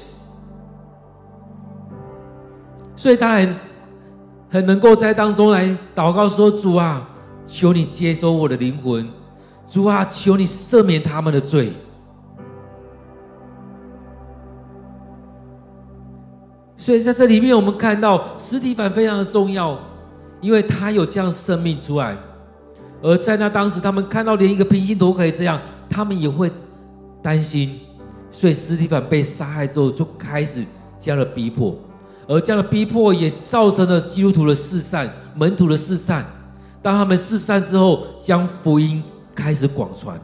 [2.95, 3.55] 所以他很
[4.49, 7.05] 很能够在当中来祷告说：“主啊，
[7.45, 9.09] 求你接收我的灵魂，
[9.67, 11.73] 主啊，求你赦免他们的罪。”
[16.83, 19.79] 所以在这里面，我们看到司提反非常的重要，
[20.41, 22.17] 因为他有这样生命出来，
[23.01, 25.57] 而在那当时，他们看到连一个平信徒可以这样，
[25.89, 26.51] 他们也会。
[27.21, 27.79] 担心，
[28.33, 30.61] 所以司提反被杀害之后，就开始
[30.99, 31.73] 这样的逼迫，
[32.27, 36.25] 而这样的逼迫也造成了基督徒的四散、门徒的四散。
[36.81, 39.01] 当他们四散之后，将福音
[39.33, 40.19] 开始广传。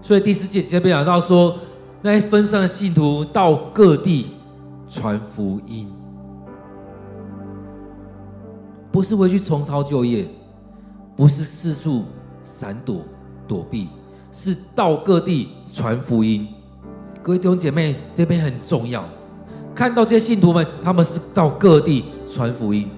[0.00, 1.56] 所以第四节这边讲到说，
[2.02, 4.26] 那些分散的信徒到各地
[4.88, 5.88] 传福音，
[8.90, 10.26] 不是回去重操旧业，
[11.16, 12.04] 不是四处
[12.44, 13.02] 闪躲
[13.46, 13.88] 躲避。
[14.34, 16.48] 是到各地传福音，
[17.22, 19.04] 各位弟兄姐妹，这边很重要。
[19.74, 22.88] 看到这些信徒们，他们是到各地传福音。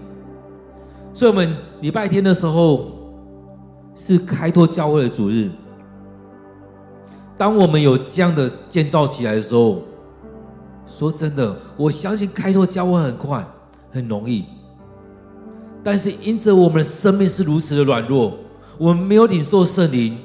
[1.12, 2.86] 所以，我们礼拜天的时候
[3.96, 5.50] 是开拓教会的主日。
[7.36, 9.82] 当我们有这样的建造起来的时候，
[10.86, 13.46] 说真的，我相信开拓教会很快，
[13.90, 14.44] 很容易。
[15.82, 18.36] 但是，因着我们的生命是如此的软弱，
[18.78, 20.18] 我们没有领受圣灵。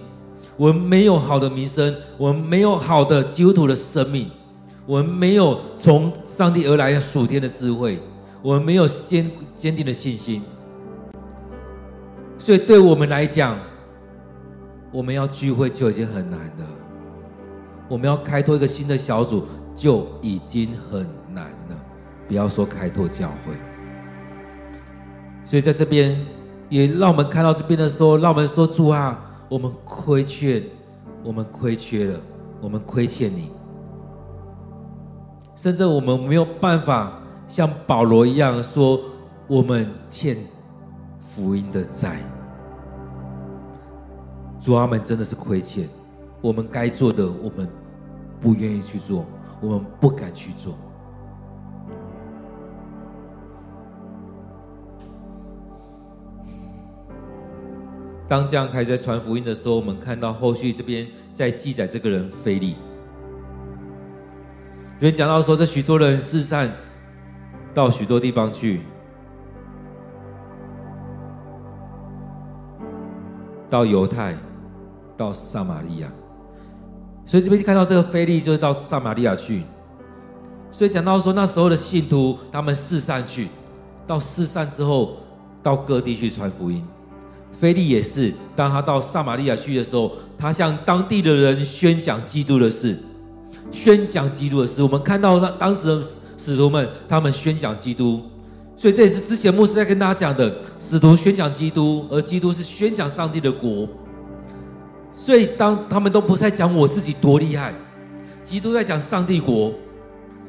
[0.56, 4.30] 我们没有好的名声，我们没有好的基督徒的生命，
[4.86, 7.98] 我们没有从上帝而来的属天的智慧，
[8.42, 10.42] 我们没有坚坚定的信心，
[12.38, 13.58] 所以对我们来讲，
[14.92, 16.66] 我们要聚会就已经很难了，
[17.90, 19.44] 我们要开拓一个新的小组
[19.76, 21.76] 就已经很难了，
[22.28, 23.54] 不要说开拓教会。
[25.44, 26.18] 所以在这边
[26.70, 29.26] 也让我们看到这边的时候，让我们说主啊。
[29.50, 30.64] 我们亏欠，
[31.24, 32.20] 我们亏缺了，
[32.62, 33.50] 我们亏欠你，
[35.56, 39.02] 甚至我们没有办法像保罗一样说，
[39.48, 40.38] 我们欠
[41.20, 42.18] 福音的债。
[44.62, 45.90] 主啊，我们真的是亏欠，
[46.42, 47.68] 我们该做的，我们
[48.40, 49.26] 不愿意去做，
[49.62, 50.78] 我们不敢去做。
[58.28, 62.76] 当这样开始在传福音的时候，我们看到后续这边在记载这个人腓利，
[64.96, 66.72] 这边讲到说，这许多人四散
[67.74, 68.82] 到许多地方去，
[73.68, 74.36] 到犹太，
[75.18, 76.08] 到撒玛利亚，
[77.30, 79.62] 所以这边就看到这个腓利就是到撒玛利亚去，
[80.72, 83.50] 所以讲到说那时候的信徒他们四散去，
[84.08, 85.18] 到四散之后
[85.62, 86.84] 到各地去传福音。
[87.54, 92.98] 腓利也是，当他到撒玛利亚去的时候，他向当地的人宣讲基督的事，
[93.72, 94.82] 宣讲基督的事。
[94.82, 96.04] 我们看到那当时的
[96.36, 98.24] 使徒们，他们宣讲基督，
[98.76, 103.88] 所以这也是之前牧师在跟大家讲的，使徒宣讲基督，而基督是宣讲上帝的国。
[105.22, 107.76] 所以当他们都不再讲我自己多厉害，
[108.46, 109.74] 基督在讲上帝国，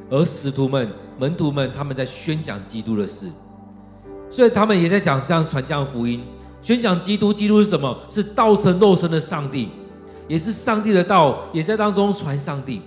[0.09, 3.25] 而使徒们、门徒们他们在宣讲基督的事，
[4.29, 6.23] 所以他们也在讲这样传讲福音。
[6.61, 7.95] 宣讲基督，基督是什么？
[8.09, 9.67] 是道成肉身的上帝，
[10.29, 12.81] 也是上帝的道，也在当中传上帝。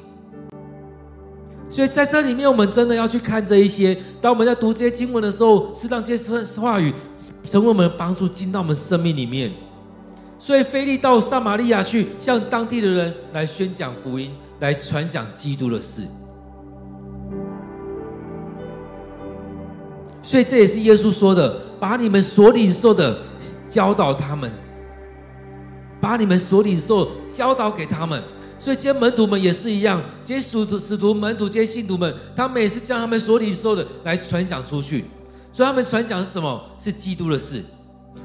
[1.69, 3.97] 所以在这里面，我们真的要去看这一些。
[4.23, 6.95] 当我们在读这些经文的时候，是让这些话语
[7.47, 9.53] 成为我们的帮助，进到我们生命里面。
[10.45, 14.31] 所以，腓利到撒玛利亚去，向当地的人来宣讲福音，
[14.61, 16.03] 来传讲基督的事。
[20.23, 23.17] 所以，这也是耶稣说的：“把你们所领受的
[23.71, 24.53] 教导他们，
[25.99, 28.23] 把你们所领受教导给他们。”
[28.61, 35.07] 所以，这些门徒们也是一样，这些使徒、使徒门徒、这些信徒们，他们也是将他们所领受的来传讲出去。
[35.51, 36.63] 所以，他们传讲是什么？
[36.79, 37.65] 是基督的事。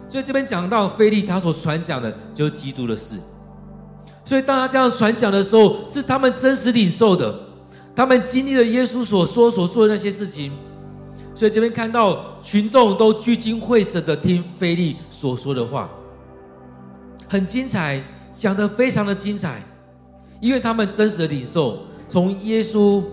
[0.10, 3.16] 所以，这边讲到腓利，他所传讲的就是基督的事。
[4.26, 7.34] 所以，当他这样传讲的时候，是他们真实领受的，
[7.96, 10.52] 他们经历了耶稣所说、所做的那些事情。
[11.36, 15.90] 所以，这边看到群众都聚精会神的听腓利所说的话，
[17.30, 19.62] 很精彩，讲得非常的精彩。
[20.42, 23.04] 因为他们真实的领受，从耶稣，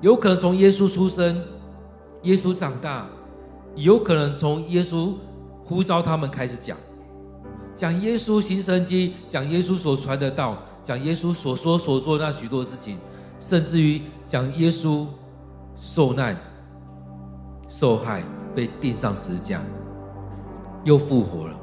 [0.00, 1.42] 有可能从耶稣出生，
[2.22, 3.06] 耶稣长大，
[3.76, 5.12] 有可能从耶稣
[5.64, 6.76] 呼召他们开始讲，
[7.74, 12.98] 讲耶稣行神迹，讲耶稣所传的道，讲耶稣所说所做那许多事情，
[13.40, 15.06] 甚至于讲耶稣
[15.76, 16.38] 受难、
[17.68, 18.22] 受害、
[18.54, 19.60] 被钉上十字架，
[20.84, 21.54] 又复活了。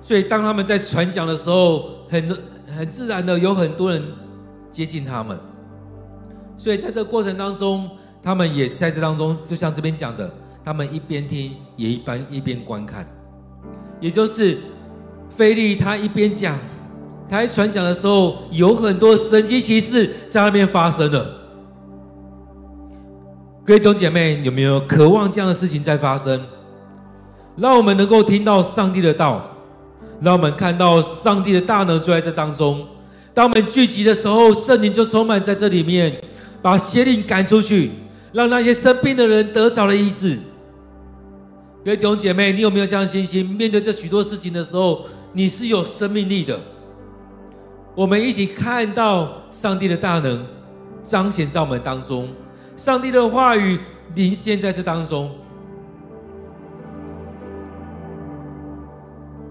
[0.00, 2.36] 所以，当他们在传讲的时候，很
[2.76, 4.02] 很自然的有很多人
[4.70, 5.38] 接近他们。
[6.56, 7.88] 所以，在这过程当中，
[8.22, 10.32] 他们也在这当中，就像这边讲的，
[10.68, 13.08] 他们一边听，也一般一边观看。
[14.02, 14.58] 也就是
[15.30, 16.58] 腓利他一边讲，
[17.26, 21.26] 他在传讲的时候，有很多神迹奇事在那边发生了。
[23.64, 26.38] 各位弟兄姐妹，有没有渴望这样的事情在发生？
[27.56, 29.50] 让我们能够听到上帝的道。
[30.20, 32.86] 让我们看到上帝的大能就在这当中。
[33.32, 36.22] 当我们聚集的时候，圣灵就充满在这里面，
[36.60, 37.90] 把邪灵赶出去，
[38.32, 40.38] 让那些生病的人得着了医治。
[41.88, 43.46] 各位弟兄姐妹，你有没有这样信心？
[43.46, 46.60] 面对这许多事情的时候，你是有生命力的。
[47.94, 50.46] 我们一起看到上帝的大能
[51.02, 52.28] 彰显在我们当中，
[52.76, 53.80] 上帝的话语
[54.14, 55.30] 临现在这当中。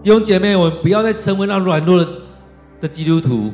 [0.04, 2.08] 弟兄姐妹，我们不要再成为那软弱的
[2.82, 3.52] 的基督徒，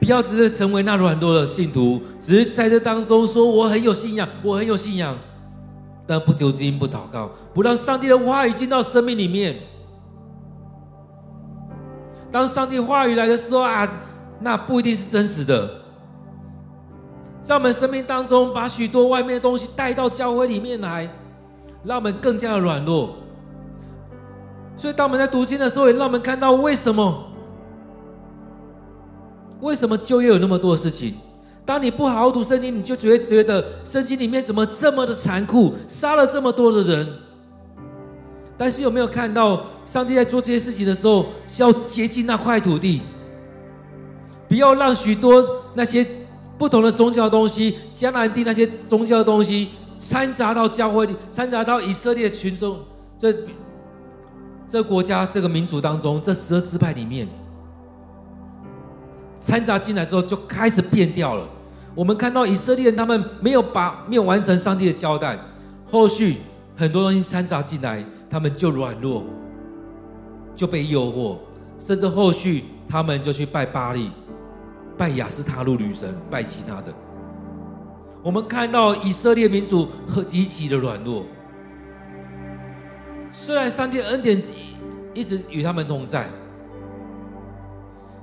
[0.00, 5.16] 不要只是成为那软弱的信徒，只是在这当中说我很有信仰，我很有信仰，
[6.10, 9.54] 但不求经不祷告，不让上帝的话语进到生命里面。
[12.32, 13.88] 当上帝话语来的时候啊，
[14.40, 15.70] 那不一定是真实的，
[17.40, 21.08] 在我们生命当中把许多外面的东西带到教会里面来，
[21.84, 23.14] 让我们更加的软弱。
[24.76, 27.24] 所以，当我们在读经的时候，也让我们看到为什么？
[29.60, 31.14] 为什么就业有那么多的事情？
[31.70, 37.06] 当你不好好读圣经，你就觉得觉得圣经里面怎么这么的残酷，杀了这么多的人？
[38.58, 43.02] 但是有没有看到，上帝在做这些事情的时候，是要洁净那块土地，
[44.48, 46.04] 不要让许多那些
[46.58, 52.80] 不同的宗教的东西、迦南地那些宗教的东西掺杂到教会里，掺杂到以色列群众
[53.16, 53.32] 这。
[54.68, 57.28] 这国家、这个民族当中，这十二支派里面
[59.38, 61.48] 掺杂进来之后，就开始变掉了。
[61.94, 65.38] 我们看到以色列人他们没有把没有完成上帝的交代，
[65.90, 66.36] 后续
[66.76, 69.24] 很多东西掺杂进来，他们就软弱，
[70.54, 71.38] 就被诱惑，
[71.78, 74.10] 甚至后续他们就去拜巴力、
[74.96, 76.94] 拜亚斯他录女神、拜其他的。
[78.22, 81.24] 我们看到以色列民族和极其的软弱。
[83.32, 84.40] 虽然上帝恩典
[85.14, 86.28] 一直与他们同在，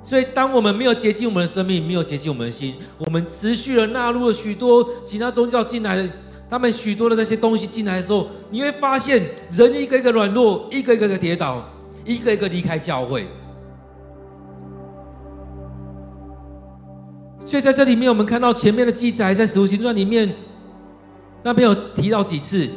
[0.08, 6.10] 所以当我们没有接近我们的生命，没有接近我们的心，我们持续的纳入了许多其他宗教进来，
[6.50, 11.62] 他们许多的那些东西进来的时候，你会发现人一个一个软弱，一个一个的跌倒，
[12.06, 13.28] 一个一个离开教会。
[17.46, 20.34] 所以在这里面，我们看到前面的记载，在使徒行传里面，
[21.44, 22.70] 那边有提到几次。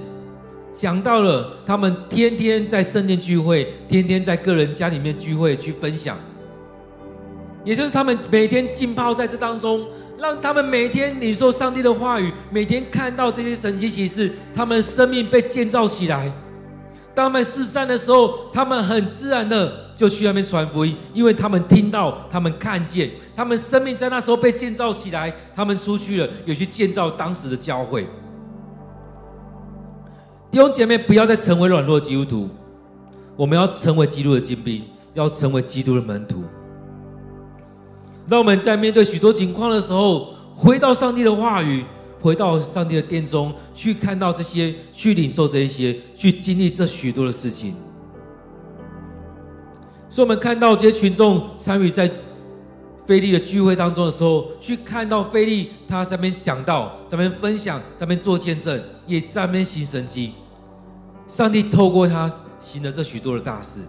[0.72, 6.18] 讲到了，他们天天在圣殿聚会，天天在个人家里面聚会去分享，
[7.64, 9.86] 也就是他们每天浸泡在这当中，
[10.18, 16.32] 让他们每天领受上帝的话语，每天看到这些神奇奇事，他们生命被建造起来。
[17.14, 28.06] 当他们四散的时候，他们很自然的就去那边传福音，因为他们听到，他们看见，他们生命在那时候被建造起来，他们出去了，也去建造当时的教会。
[30.50, 32.48] 弟兄姐妹，不要再成为软弱基督徒，
[33.36, 34.84] 我们要成为基督的精兵，
[35.14, 36.44] 要成为基督的门徒。
[38.30, 41.84] 让我们在面对许多情况的时候，回到上帝的话语，
[42.20, 47.74] 回到上帝的殿中，去看到这些，去领受这一些，去经历这许多的事情。
[50.08, 52.08] 所以，我们看到这些群众参与在
[53.04, 60.34] 菲利的聚会当中的时候，去看到菲利他在那边讲道，在那边分享，在那边做见证，也在那边行神迹。
[61.26, 63.80] 上帝透过他行了这许多的大事。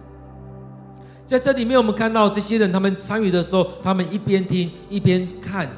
[1.24, 5.68] 在这里面，我们看到这些人，他们参与的时候，他们一边听一边看，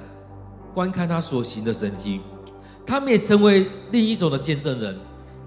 [0.73, 2.21] 观看他所行的神迹，
[2.87, 4.97] 他们也成为另一种的见证人，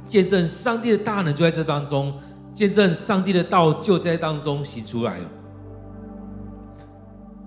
[0.05, 2.13] 见证上帝的大能就在这当中。
[2.53, 5.25] 见证上帝的道就在当中行出来了，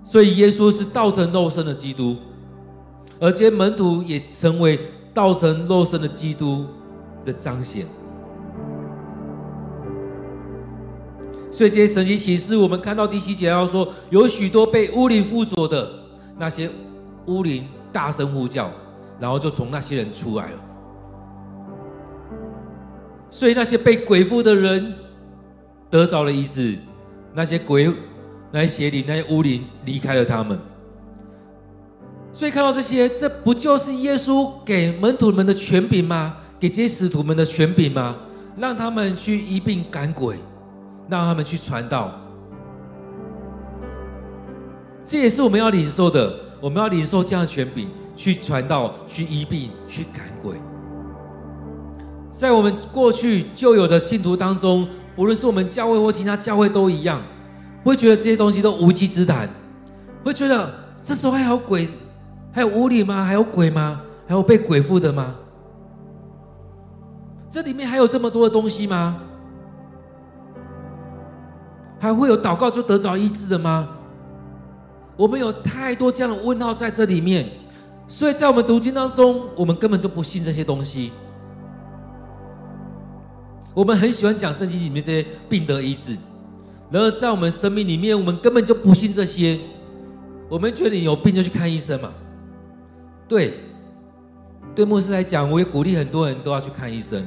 [0.05, 2.15] 所以耶稣是道成肉身的基督，
[3.19, 4.79] 而这些门徒也成为
[5.13, 6.65] 道成肉身的基督
[7.25, 7.85] 的彰显。
[11.51, 15.91] 所以这些神迹奇事，我们看到第七节要说，有许多被污灵附着的
[16.37, 16.69] 那些
[17.27, 18.71] 污灵大声呼叫，
[19.19, 20.59] 然后就从那些人出来了。
[23.29, 24.93] 所以那些被鬼附的人
[25.89, 26.77] 得着了医治，
[27.33, 27.93] 那些鬼、
[28.51, 30.57] 那些邪灵、那些污灵离开了他们。
[32.33, 36.37] 所以看到这些，这不就是耶稣给门徒们的权柄吗？
[36.57, 38.15] 给这些使徒们的权柄吗？
[38.57, 40.37] 让他们去一并赶鬼，
[41.09, 42.11] 让他们去传道。
[45.05, 50.55] 这也是我们要领受的，我们要领受这样的权柄，去传道、去医病、去赶鬼。
[52.31, 57.21] 在我们过去旧有的信徒当中，不论是我们教会或其他教会都一样，
[57.83, 59.49] 会觉得这些东西都无稽之谈，
[60.23, 60.73] 会觉得
[61.03, 61.89] 这时候还有鬼，
[62.53, 63.25] 还有污灵吗？
[63.25, 64.01] 还有鬼吗？
[64.27, 65.35] 还有被鬼附的吗？
[67.49, 69.21] 这里面还有这么多的东西吗？
[72.01, 73.87] 还会有祷告就得着医治的吗？
[75.15, 77.47] 我们有太多这样的问号在这里面，
[78.07, 81.11] 所以在我们读经当中，我们根本就不信这些东西。
[83.75, 86.17] 我们很喜欢讲圣经里面这些病得医治，
[86.89, 89.59] 然而在我们生命里面，我们根本就不信这些。
[90.49, 92.11] 我们觉得你有病就去看医生嘛？
[93.27, 93.59] 对，
[94.73, 97.23] 对牧师来讲，我也鼓励很多人都要去看医生。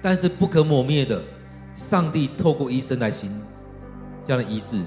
[0.00, 1.20] 但是不可磨灭的，
[1.74, 3.28] 上帝透过医生来行
[4.28, 4.78] 这样的医治，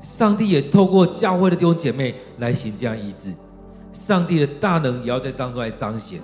[0.00, 3.32] 上帝也透过教会的弟兄姐妹来行这样医治，
[3.92, 6.20] 上帝的大能也要在当中来彰显。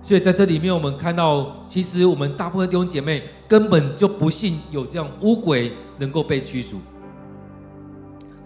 [0.00, 6.78] 所以在这里面，我们看到，其实我们大部分弟兄姐妹根本就不信有这样污鬼能够被驱逐，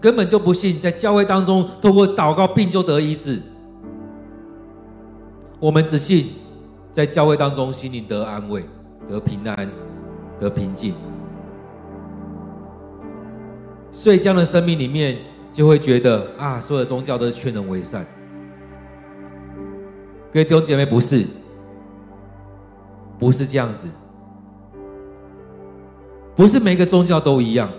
[0.01, 3.41] 根本就不信在教会当中透过祷告病就得医治。
[5.61, 6.33] 我们只信
[6.91, 8.65] 在教会当中心灵得安慰、
[9.09, 9.69] 得平安、
[10.39, 10.93] 的平静。
[13.91, 15.17] 所以这样的生命里面，
[15.51, 18.05] 就会觉得啊，所有的宗教都是劝人为善。
[20.31, 21.25] 各位弟兄姐妹，不是。
[23.17, 23.89] 不是这样子，
[26.37, 27.69] 不是每个宗教都一样。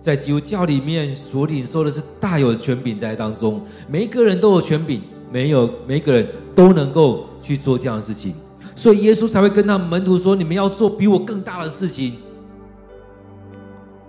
[0.00, 5.00] 在基督教里面所领受的是大有权柄在当中，每一个人都有权柄，
[5.30, 8.34] 没有每一个人都能够去做这样的事情，
[8.74, 12.16] 所以耶稣才会跟他门徒说：“你们要做比我更大的事情。”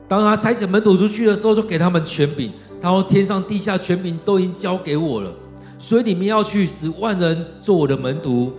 [0.07, 2.51] 当他差遣门徒出去的时候，就给他们权柄，
[2.81, 5.33] 他说：“天上地下权柄都已经交给我了，
[5.77, 8.51] 所以你们要去使万人做我的门徒。”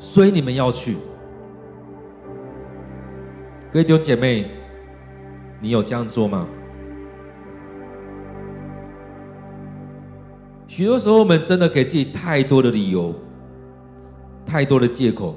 [0.00, 0.96] 所以你们要去，
[3.72, 4.48] 各位弟兄姐妹，
[5.60, 6.46] 你有这样做吗？
[10.68, 13.12] 许多时候，我们真的给自己太多的理由，
[14.48, 15.34] 太多的借口，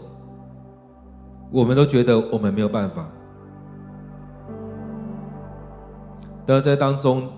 [1.51, 3.05] 我们都觉得我们没有办法。
[6.45, 7.29] 但在当中，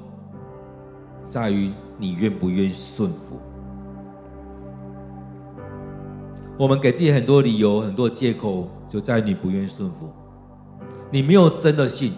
[1.25, 3.39] 在于你愿不愿意顺服。
[6.59, 10.09] 我们给自己很多理由、很多借口，就在于你不愿意顺服。
[11.09, 12.13] 你没有真的信。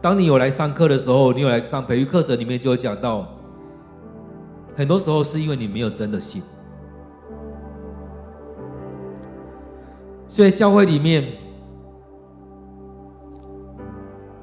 [0.00, 3.26] 当你有来上课的时候，你有来上培育课程，里面就有讲到，
[4.76, 6.40] 很多时候是因为你没有真的信。
[10.30, 11.26] 所以教会里面，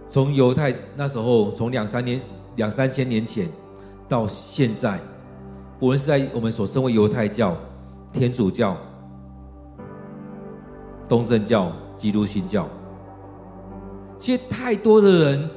[0.05, 2.19] 从犹太那时候，从两三年、
[2.57, 3.49] 两三千年前
[4.07, 4.99] 到现在，
[5.79, 7.55] 无论是在我们所称为犹太教、
[8.11, 8.75] 天主教。
[11.07, 12.67] 东正教、基督新教，
[14.17, 15.49] 其实太多的人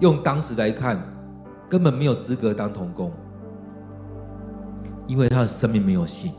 [0.00, 1.02] 用当时来看，
[1.70, 3.10] 根本没有资格当童工，
[5.06, 6.30] 因为他的生命没有信。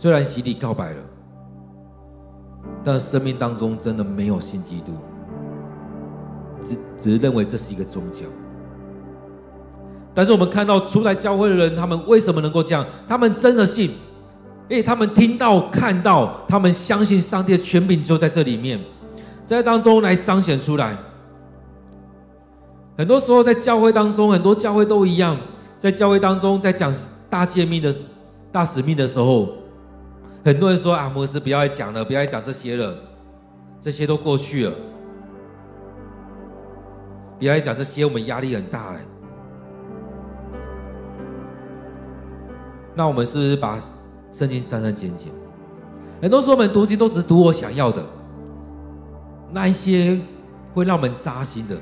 [0.00, 1.02] 虽然洗礼告白了，
[2.84, 4.92] 但生命当中真的没有信基督，
[6.62, 8.20] 只只是认为这是一个宗教。
[10.14, 12.86] 但是我们看到出来教会的人，他们为什么能够这样？
[13.08, 13.90] 他们真的信，
[14.68, 18.78] 因为他们听到、看到，他们相信上帝的权柄就在这里面，
[19.44, 20.96] 在当中来彰显出来。
[22.96, 25.36] 很多时候在教会当中，很多教会都一样，
[25.76, 26.94] 在教会当中在讲
[27.28, 27.92] 大诫命的
[28.52, 29.48] 大使命的时候，
[30.44, 32.96] 很多人说啊，牧师不要再讲了，不要再讲这些了，
[33.80, 34.72] 这些都过去了，
[37.38, 39.00] 不要再讲这些，我们压力很大哎。
[42.94, 43.78] 那我们是不是把
[44.32, 45.28] 圣经删删减减？
[46.20, 48.04] 很多时候我们读经都只读我想要的，
[49.52, 50.18] 那一些
[50.74, 51.76] 会让我们扎心的，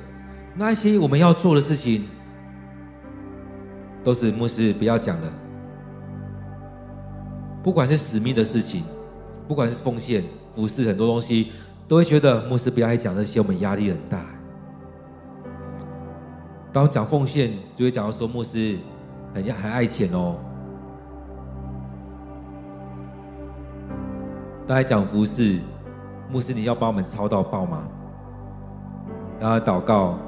[0.55, 2.05] 那一些我们要做的事情，
[4.03, 5.33] 都是牧师不要讲的。
[7.67, 8.85] 不管是使命的事情，
[9.49, 10.23] 不管是奉献、
[10.55, 11.51] 服侍，很多东西
[11.89, 14.25] 都会觉得牧师不要爱讲这些，我们压力很大。
[16.73, 18.79] 当讲奉献，就会讲到说牧师
[19.35, 20.37] 很很爱钱哦。
[24.65, 25.59] 大家讲服侍，
[26.31, 27.83] 牧师，你要帮我们操到爆吗？
[29.41, 30.21] 大家祷告，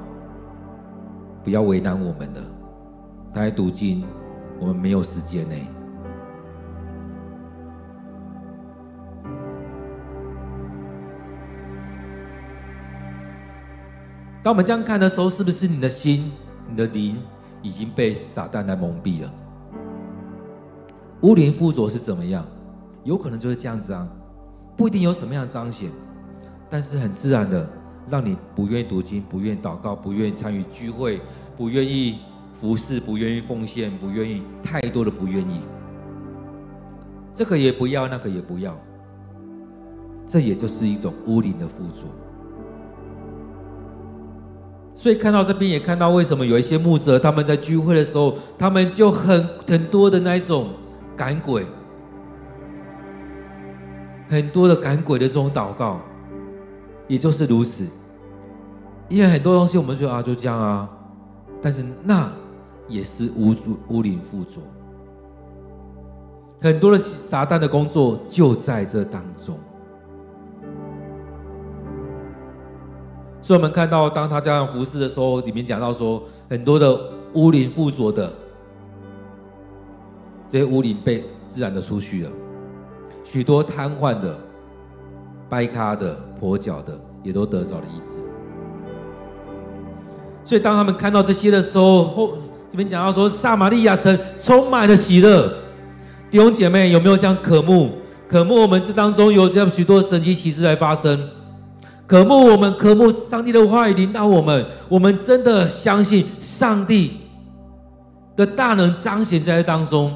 [1.45, 2.41] 不要为难我们了。
[3.33, 4.03] 大家读经，
[4.59, 5.55] 我们没有时间呢。
[14.41, 16.31] 当我们这样看的时候，是不是你的心、
[16.69, 17.17] 你的灵
[17.61, 19.33] 已经被撒旦来蒙蔽了？
[21.21, 22.45] 乌灵附着是怎么样？
[23.03, 24.07] 有可能就是这样子啊。
[24.77, 25.91] 不一定有什么样的彰显，
[26.69, 27.69] 但是很自然的，
[28.07, 31.19] 让你不愿意读经，不愿意祷告，不愿意参与聚会，
[31.57, 32.19] 不愿意
[32.53, 35.59] 服侍，不愿意奉献，不愿意太多的不愿意。
[37.33, 38.73] 这个也不要，那个也不要，
[40.25, 42.07] 这也就是一种污灵的附着。
[44.99, 50.71] 所以看到这边，也看到为什么有一些牧者他们在聚会的时候，他们就很很多的那一种
[51.15, 51.65] 赶鬼。
[54.27, 56.01] 很多的赶鬼的这种祷告，
[57.07, 57.87] 也就是如此。
[59.07, 60.89] 因为很多东西我们说啊，就这样啊，
[61.61, 62.29] 但是那
[62.89, 63.55] 也是污
[63.87, 64.59] 污灵附着。
[66.59, 69.57] 很多的撒旦的工作就在这当中。
[73.49, 76.95] 所以，我们看到当他这样服侍的时候，里面讲到说，很多的
[77.33, 78.31] 污灵附着的
[80.47, 82.29] 这些污灵被自然的出去了。
[83.23, 84.37] 许多瘫痪的、
[85.49, 86.93] 掰咖的、跛脚的，
[87.23, 88.23] 也都得着了医治。
[90.45, 92.33] 所以，当他们看到这些的时候，后
[92.69, 95.51] 这边讲到说，撒玛利亚城充满了喜乐。
[96.29, 97.93] 弟兄姐妹，有没有这样渴慕？
[98.27, 101.27] 渴慕我们这当中有这样许多神迹奇事来发生？
[102.09, 107.11] 渴慕我们渴慕上帝的话语领导我们，我们真的相信上帝
[108.35, 110.11] 的大能彰显在当中。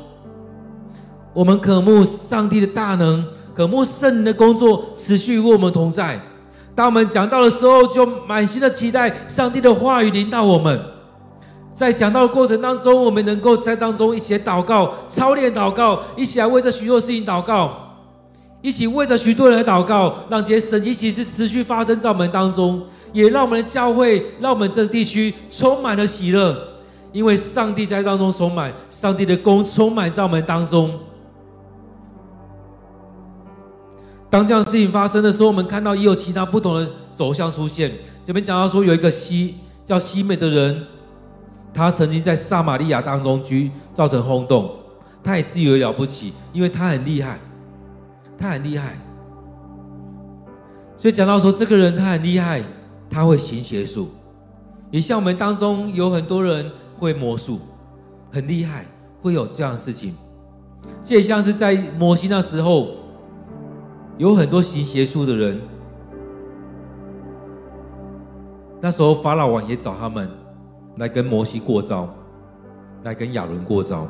[1.36, 3.24] 我们渴慕上帝的大能，
[3.54, 6.20] 渴慕圣灵的工作持续与我们同在。
[6.74, 10.82] 当我们讲到的时候，就满心的期待上帝的话语临到我们。
[11.72, 17.83] 在讲到的过程当中，我们能够在当中一起祷告、操练祷告，一起来为这许多事情祷告，
[18.64, 26.58] 一起为着许多人的祷告，让这些神迹奇事持续发生在我们当中，也让我们的教会、让我们这个地区充满了喜乐，
[27.12, 30.98] 因为上帝在当中充满，上帝的功充满在我们当中。
[34.30, 37.92] 当这样的事情发生的时候，我们看到也有其他不同的走向出现。
[38.24, 40.88] 这边讲到说，有一个西叫西美的人，
[41.74, 44.72] 他曾经在撒玛利亚当中居造成轰动，
[45.22, 47.38] 他也自以为了不起，因为他很厉害，
[48.44, 48.98] 他很厉害。
[50.98, 52.62] 所以讲到说，这个人他很厉害，
[53.10, 54.10] 他会行邪术，
[54.92, 57.60] 也像我们当中有很多人会魔术，
[58.32, 58.86] 很厉害，
[59.22, 60.16] 会有这样的事情。
[61.04, 62.90] 这也像是在摩西那时候。
[64.20, 65.60] 有很多行邪术的人，
[68.80, 70.30] 那时候法老王也找他们
[70.98, 72.08] 来跟摩西过招，
[73.02, 74.08] 来跟亚伦过招，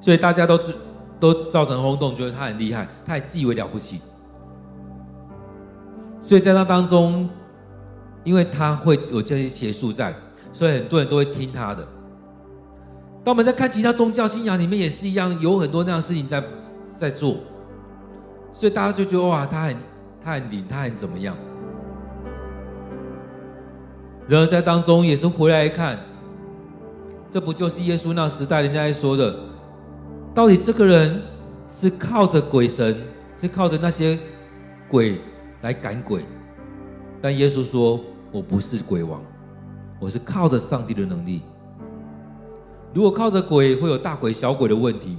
[0.00, 0.56] 所以大家都
[1.18, 4.00] 都造成轰动，觉得他很厉害，他也自以为了不起。
[6.20, 7.28] 所以在那当中，
[8.24, 10.14] 因为他会有这些邪术在，
[10.52, 11.86] 所以很多人都会听他的。
[13.24, 16.42] 当我们在看其他宗教信仰里面也是一样，有很多那样的事情在
[16.98, 17.36] 在做。
[18.52, 19.76] 所以大家就觉得哇，他很
[20.24, 21.36] 他很灵，他很怎么样？
[24.28, 25.98] 然而在当中也是回来一看，
[27.30, 29.36] 这不就是耶稣那时代人家在说的？
[30.36, 31.22] 到底这个人
[31.66, 32.94] 是靠着鬼神
[33.40, 34.18] 是靠着那些
[34.86, 35.18] 鬼
[35.62, 36.26] 来赶鬼。
[37.22, 37.98] 但耶稣说
[38.30, 39.22] ：“我不是鬼王，
[39.98, 41.40] 我是靠着上帝的能力。
[42.92, 45.16] 如果靠着鬼，会有大鬼小鬼的问题。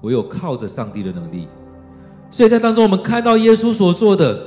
[0.00, 1.48] 我有靠着上帝的能力。
[2.30, 4.40] 所以在当中，我们看到耶稣所做的，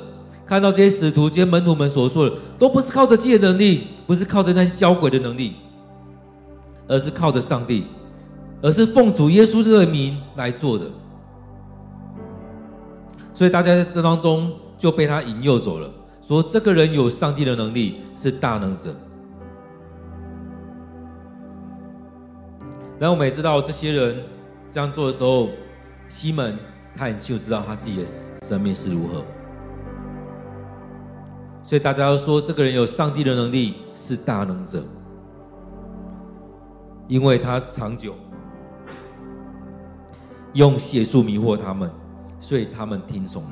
[0.45, 5.55] 看到这些使徒、这些门徒们所做的，都不是靠着自己的能力，不是靠着那些交鬼的能力，
[6.87, 7.83] 而是靠着上帝，
[8.61, 10.85] 而是奉主耶稣这个名来做的。
[13.33, 15.89] 所以大家在这当中就被他引诱走了。”
[16.21, 18.95] 说这个人有上帝的能力，是大能者。
[22.97, 24.23] 然后我们也知道，这些人
[24.71, 25.49] 这样做的时候，
[26.07, 26.57] 西门
[26.95, 28.05] 他很清楚知道他自己的
[28.47, 29.25] 生命是如何。
[31.63, 34.85] 所以大家都说，这个人有上帝的能力，是大能者，
[37.07, 38.13] 因为他长久
[40.53, 41.89] 用邪术迷惑他们，
[42.39, 43.49] 所以他们听从了。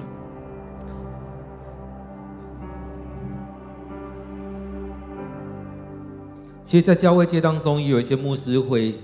[6.63, 8.95] 其实，在教会界当中，也有一些牧师会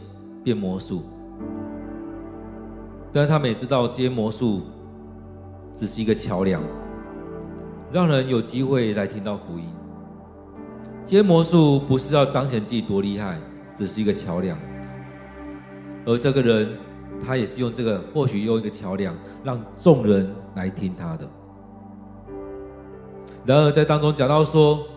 [0.44, 1.02] 变魔术，
[3.12, 4.62] 但他们也知道，这些魔术
[5.76, 6.62] 只是一个桥梁，
[7.92, 9.66] 让人有机会来听到福音。
[11.04, 13.40] 这些魔术不是要彰显自己多厉害，
[13.74, 14.56] 只是一个桥梁。
[16.06, 16.78] 而这个人，
[17.24, 21.30] 他也是用这个，或许用一个桥梁，让众人来听他的。
[23.46, 24.88] 然而，在当中讲到说，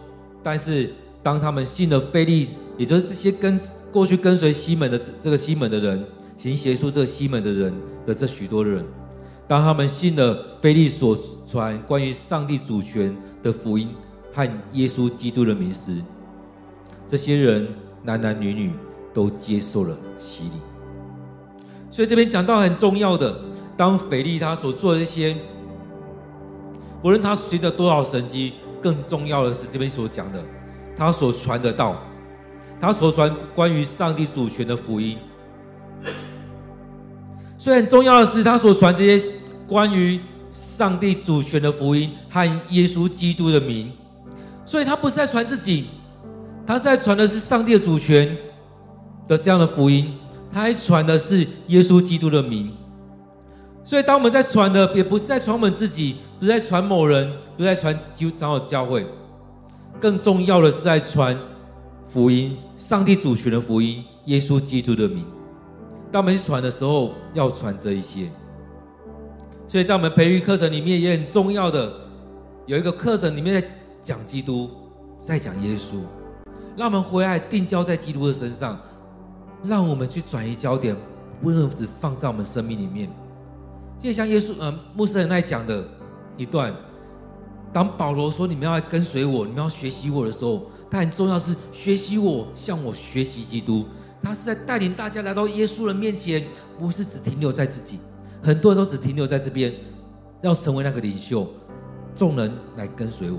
[0.42, 0.90] 但是。
[1.20, 3.60] 当他们信了腓力，也就是这些跟
[3.92, 6.02] 过去跟随西门的这个西门的人，
[6.38, 7.74] 行邪术这个西门的人
[8.06, 8.82] 的这许多人，
[9.48, 13.90] 当他们信了腓力所传关于上帝主权的福音
[14.32, 16.00] 和耶稣基督的名时，
[17.06, 17.68] 这些人
[18.04, 18.72] 男男女女
[19.12, 20.52] 都接受了洗礼。
[21.90, 23.34] 所以这边讲到很重要的，
[23.76, 25.36] 当腓力他所做的这些，
[27.02, 30.40] 无论他随着多少神迹，更重要的是这边所讲的。
[30.96, 31.96] 他所传的道，
[32.80, 35.16] 他所传关于上帝主权的福音，
[37.56, 39.34] 所以很重要的是，他所传这些
[39.66, 40.18] 关于
[40.50, 43.92] 上帝主权的福音和耶稣基督的名，
[44.66, 45.86] 所以他不是在传自己，
[46.66, 48.36] 他是在传的是上帝的主权
[49.28, 50.18] 的这样的福音，
[50.52, 52.72] 他还传的是耶稣基督的名。
[53.84, 59.06] 所以，当我们在传的，也不是在传我们自己，不是在传某人，不是在传基督长老教会。
[59.98, 61.36] 更重要的是在传
[62.06, 65.24] 福音，上帝主权的福音，耶稣基督的名。
[66.12, 68.30] 当我们去传的时候，要传这一些。
[69.66, 71.92] 所以在我们培育课程里面也很重要的，
[72.66, 73.68] 有一个课程里面在
[74.02, 74.70] 讲基督，
[75.18, 76.00] 在讲耶稣，
[76.76, 78.78] 让我们回来定焦在基督的身上，
[79.64, 80.96] 让我们去转移焦点，
[81.42, 83.08] 不能只放在我们生命里面。
[83.98, 85.86] 就像耶稣，呃，牧师很爱讲的
[86.36, 86.74] 一段。
[87.72, 93.84] 当保罗说，你们要跟随我，你们要学习我的时候，他很重要是学习我，向我学习基督。
[94.22, 96.44] 他是在带领大家来到耶稣的面前，
[96.78, 97.98] 不是只停留在自己。
[98.42, 99.74] 很多人都只停留在这边，
[100.42, 101.46] 要成为那个领袖，
[102.16, 103.38] 众人来跟随我。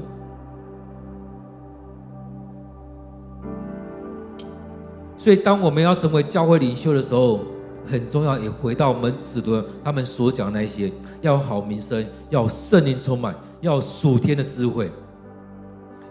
[5.20, 7.42] 所以，当我们要成为教会领袖的时候，
[7.86, 10.92] 很重要，也回到我们使徒他们所讲那些，
[11.22, 13.36] 要好名声，要圣灵充满。
[13.62, 14.90] 要属天的智慧，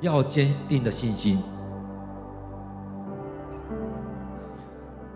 [0.02, 1.42] 要坚定的信心。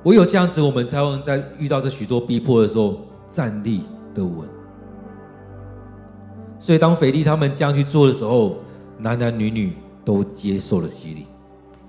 [0.04, 3.82] 唯有这样子，我们才能在遇到这许多逼迫的时候站立
[4.14, 4.48] 得稳。
[6.58, 8.56] 所以，当腓力他们这样去做的时候，
[8.96, 11.26] 男男女女都接受了洗礼，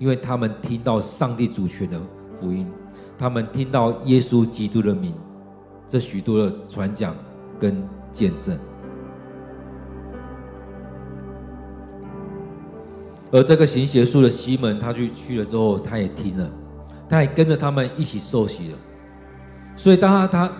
[0.04, 1.98] 因为他们听到上帝主权的
[2.38, 2.70] 福音，
[3.16, 5.14] 他们听到耶稣基督的名，
[5.88, 7.16] 这许多的传讲
[7.58, 7.82] 跟
[8.12, 8.54] 见证。
[13.32, 16.50] 而这个行邪术的西门，他去去了之后，他也听了，
[17.08, 18.78] 他也跟着他们一起受洗了。
[19.74, 20.52] 所以，当他他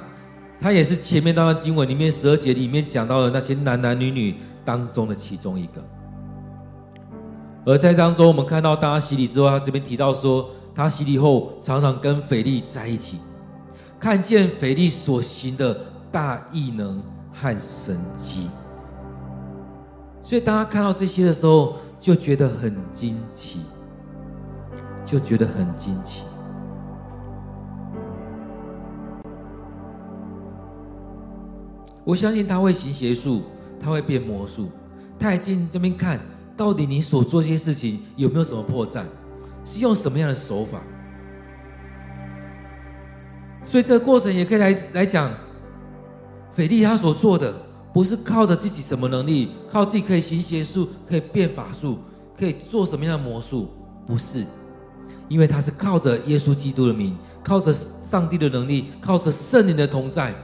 [0.59, 5.85] 他也是前面那段经文里面十二节里面讲到的那些男男女女当中的其中一个。
[7.67, 13.19] 而在当中，我们看到大家洗礼之后，他这边提到说，他洗礼后常常跟腓力在一起，
[13.99, 15.79] 看见腓力所行的
[16.13, 17.03] 大异能
[17.33, 18.49] 和神迹。
[20.23, 23.61] 所以，大家看到这些的时候，就觉得很惊奇，
[25.05, 26.25] 就觉得很惊奇。
[32.05, 33.43] 我相信他会行邪术，
[33.81, 34.69] 他会变魔术，
[35.19, 36.21] 他已经这边看
[36.57, 39.05] 到底你所做这些事情有没有什么破绽，
[39.65, 40.81] 是用什么样的手法。
[43.65, 45.33] 所以这个过程也可以来来讲，
[46.53, 47.53] 腓力他所做的，
[47.93, 51.99] 不是靠着自己什么能力，靠自己可以行邪术，可以变法术，
[52.39, 53.71] 可以做什么样的魔术，
[54.07, 54.47] 不是，
[55.29, 60.35] 因为他是靠着耶稣基督的名，靠着上帝的能力，靠着圣灵的同在，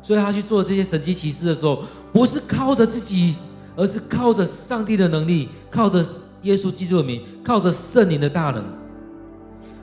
[0.00, 3.34] 所以他去做这些神迹奇事的时候，不是靠着自己，
[3.78, 6.04] 而是靠着上帝的能力，靠着
[6.42, 8.64] 耶稣基督的名，靠着圣灵的大能。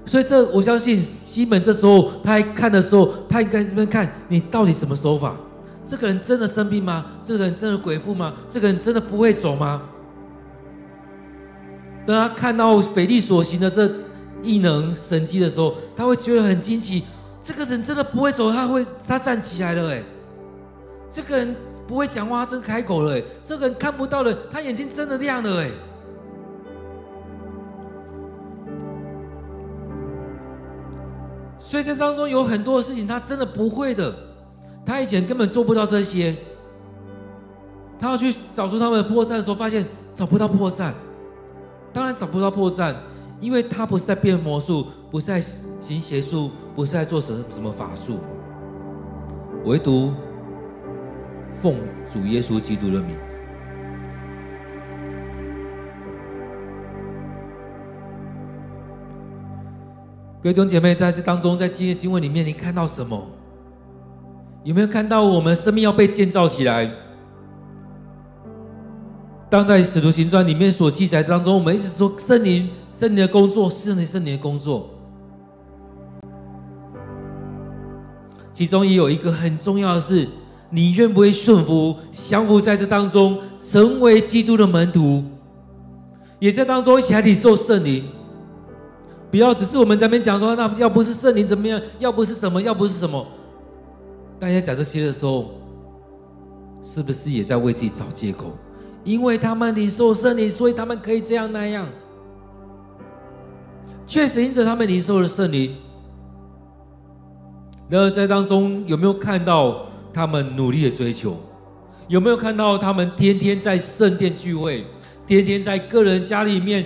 [0.05, 5.37] 所以这我相信西门这时候他还看的时候，他应该这边看你到底什么手法。
[5.87, 7.05] 这个人真的生病吗？
[7.23, 8.33] 这个人真的鬼附吗？
[8.49, 9.81] 这个人真的不会走吗？
[12.05, 13.89] 当他看到腓力所行的这
[14.43, 17.03] 异能神迹的时候，他会觉得很惊奇。
[17.41, 20.03] 这个人真的不会走，他会他站起来了，哎，
[21.09, 21.55] 这个人
[21.87, 25.69] 不会讲话，他真开口了，这个人看不到的，他眼睛真的亮了，哎。
[31.59, 34.13] 所以这当中有很多的事情，他真的不会的。
[34.85, 36.37] 他以前根本做不到这些，
[37.97, 39.83] 他要去找出他们的破绽的时候，发现
[40.13, 40.93] 找不到破绽。
[41.91, 42.93] 当然找不到破绽，
[43.39, 45.41] 因为他不是在变魔术，不是在
[45.81, 48.19] 行邪术，不是在做什么什么法术，
[49.63, 50.13] 唯独
[51.55, 51.75] 奉
[52.11, 53.15] 主耶稣基督的名。
[60.43, 63.25] 各位弟兄姐妹，在这当中，在今天经文里面，你看到什么？
[64.63, 66.91] 有没有看到我们生命要被建造起来？
[69.49, 74.89] 当在《使徒行传》里面所记载当中，我们一直说圣灵、圣灵的工作，圣灵、圣灵的工作。
[78.53, 80.27] 其中也有一个很重要的是，
[80.69, 85.23] 你愿不愿意顺服、降服在这当中，成为基督的门徒，
[86.39, 88.03] 也在当中一起来领受圣灵。
[89.31, 91.81] 不要只是我们在那边讲说，那要不是圣灵怎么样？
[91.99, 92.61] 要不是什么？
[92.61, 93.25] 要不是什么？
[94.39, 95.51] 大家讲这些的时候，
[96.83, 98.53] 是不是也在为自己找借口？
[99.03, 101.87] 因为他们领受圣灵，所以他们可以这样那样。
[104.07, 105.75] 确实，因着他们领受了圣灵，
[107.89, 109.85] 然而在当中有没有看到
[110.15, 111.37] 他们努力的追求？
[112.07, 114.85] 有没有看到他们天天在圣殿聚会，
[115.27, 116.85] 天天在个人家里面，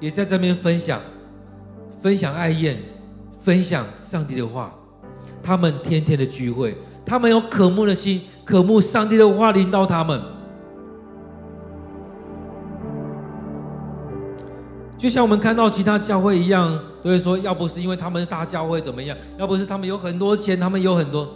[0.00, 0.98] 也在这边分享、
[2.00, 2.78] 分享爱宴、
[3.36, 4.72] 分享上帝的话？
[5.42, 6.74] 他们天天的聚会，
[7.04, 10.18] 他们有渴慕的心，渴慕上帝的话领导他们。
[14.96, 21.28] 就像我们看到其他教会一样，都会说，要不是因为他们是大教会怎么样，要不是他们有很多钱，他们有很多。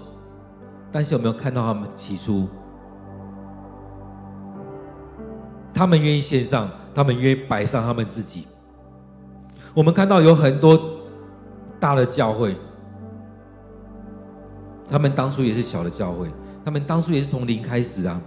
[0.91, 2.47] 但是有没有看到他们起初，
[5.73, 8.47] 他们愿意献上，他们愿意摆上他们自己。
[9.73, 10.79] 我们看到有很多
[11.81, 12.55] 大的教会。
[14.91, 16.29] 他们当初也是小的教会，
[16.63, 18.21] 他们当初也是从零开始啊，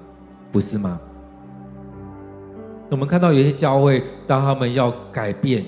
[0.51, 0.99] 不是吗？
[2.89, 5.63] 我们看到有些教会，当他们要改变，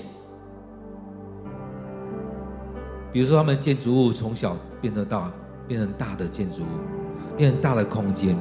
[3.12, 5.30] 比如说他们建筑物从小变得大，
[5.66, 8.36] 变成大的建筑物，变成大的空间，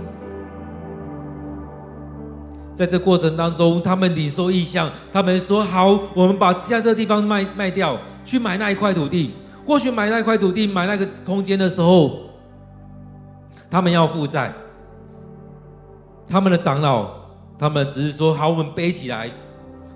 [2.74, 9.34] 在这过程当中，他们领受意向，他们说好，我们把现在这个地方卖卖掉，去买那一块土地。
[9.65, 12.22] 或许买那一块土地，买那个空间的时候。
[13.70, 14.53] 他们要负债，
[16.26, 17.09] 他们的长老，
[17.59, 19.30] 他们只是说好，我们背起来，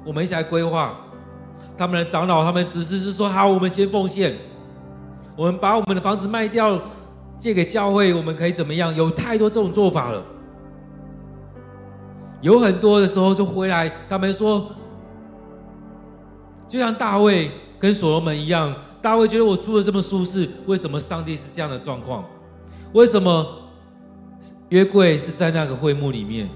[0.06, 0.94] 我们一起来规划。
[1.78, 4.36] 他们的长老，他们只是是说好，我们先奉献，
[5.42, 6.80] 我们把我们的房子卖掉，
[7.40, 8.96] 借给教会，我们可以怎么样？
[8.96, 10.24] 有太多这种做法了。
[12.42, 14.70] 有很多的时候就回来，他们说，
[16.68, 18.72] 就像大卫跟所罗门一样，
[19.02, 22.24] 大卫觉得我住的这么舒适，为什么上帝是这样的状况？
[22.94, 23.44] 为什么？
[24.70, 26.48] 约柜是在那个会幕里面。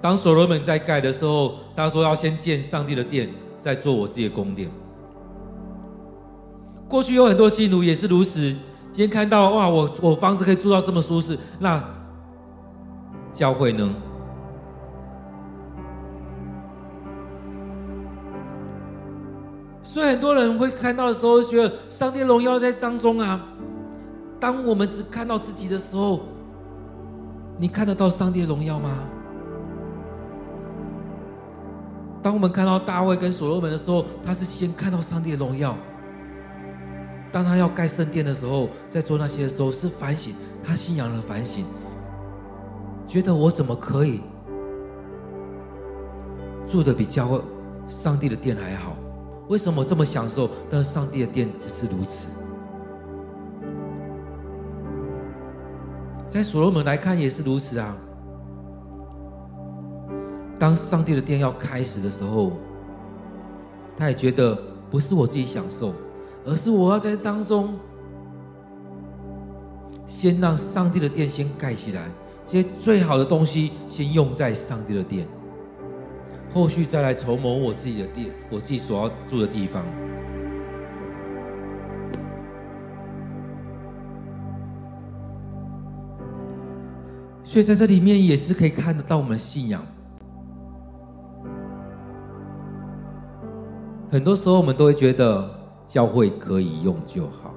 [0.00, 3.28] 当所罗门在盖的时候，他说要先建上帝的殿，
[3.60, 4.70] 再做我自己的宫殿。
[6.88, 8.58] 过去有很多信徒也是如此，今
[8.94, 11.82] 天看到哇，我我房子可以住到这么舒适，那
[13.32, 13.92] 教会呢？
[19.82, 23.44] 所以很多人会看到的时候，觉得上帝荣耀在当中啊。
[24.38, 26.20] 当我们只看到自己的时候，
[27.58, 28.90] 你看得到上帝的荣耀吗？
[32.26, 35.76] 当我们看到大卫跟所罗门的时候，他是先看到上帝的荣耀。
[37.30, 41.64] 当他要盖圣殿的时候，在做那些的时候，是反省他信仰的反省，
[43.06, 44.22] 觉得我怎么可以
[46.66, 47.40] 住得比教会
[47.88, 48.96] 上帝的殿还好？
[49.48, 50.50] 为什么我这么享受？
[50.68, 52.30] 但是上帝的殿只是如此。
[56.26, 57.96] 在所罗门来看也是如此啊。
[60.58, 62.52] 当上帝的殿要开始的时候，
[63.96, 64.58] 他也觉得
[64.90, 65.92] 不是我自己享受，
[66.44, 67.78] 而是我要在当中
[70.06, 72.02] 先让上帝的殿先盖起来，
[72.46, 75.26] 这些最好的东西先用在上帝的殿。
[76.50, 79.84] 后续再来筹谋我自己的殿，我自己所要住的地方。
[87.44, 89.84] 所以在这里面也是可以看得到我们的信仰。
[94.10, 95.48] 很多时候我们都会觉得
[95.86, 97.54] 教会可以用就好，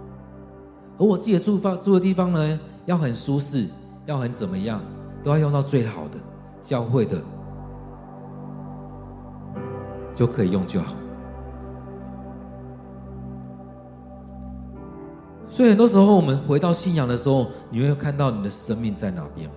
[0.98, 3.68] 而我自己的住房住的地方呢，要很舒适，
[4.06, 4.82] 要很怎么样，
[5.24, 6.18] 都要用到最好的
[6.64, 7.22] 教会的。
[10.16, 10.96] 就可以用就好。
[15.48, 19.50] 所以很多时候，我们回到信仰的时候，你会看到你的生命在哪边。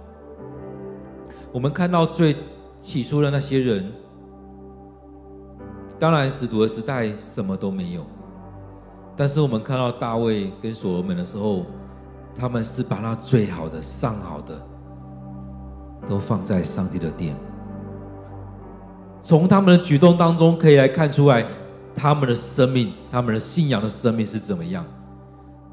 [1.53, 2.37] 我们看到最
[2.79, 3.93] 起初的那些人，
[6.03, 8.05] 当然使徒的时代什么都没有，
[9.17, 11.65] 但是我们看到大卫跟所罗门的时候，
[12.35, 14.61] 他们是把那最好的、上好的，
[16.09, 17.37] 都放在上帝的殿。
[19.21, 21.47] 从他们的举动当中可以来看出来，
[21.95, 24.85] 他们的生命、他们的信仰的生命是怎么样。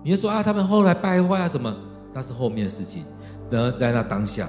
[0.03, 1.75] 你就说啊，他们后来败坏啊什么？
[2.13, 3.03] 那是后面的事情。
[3.49, 4.47] 然而在那当下，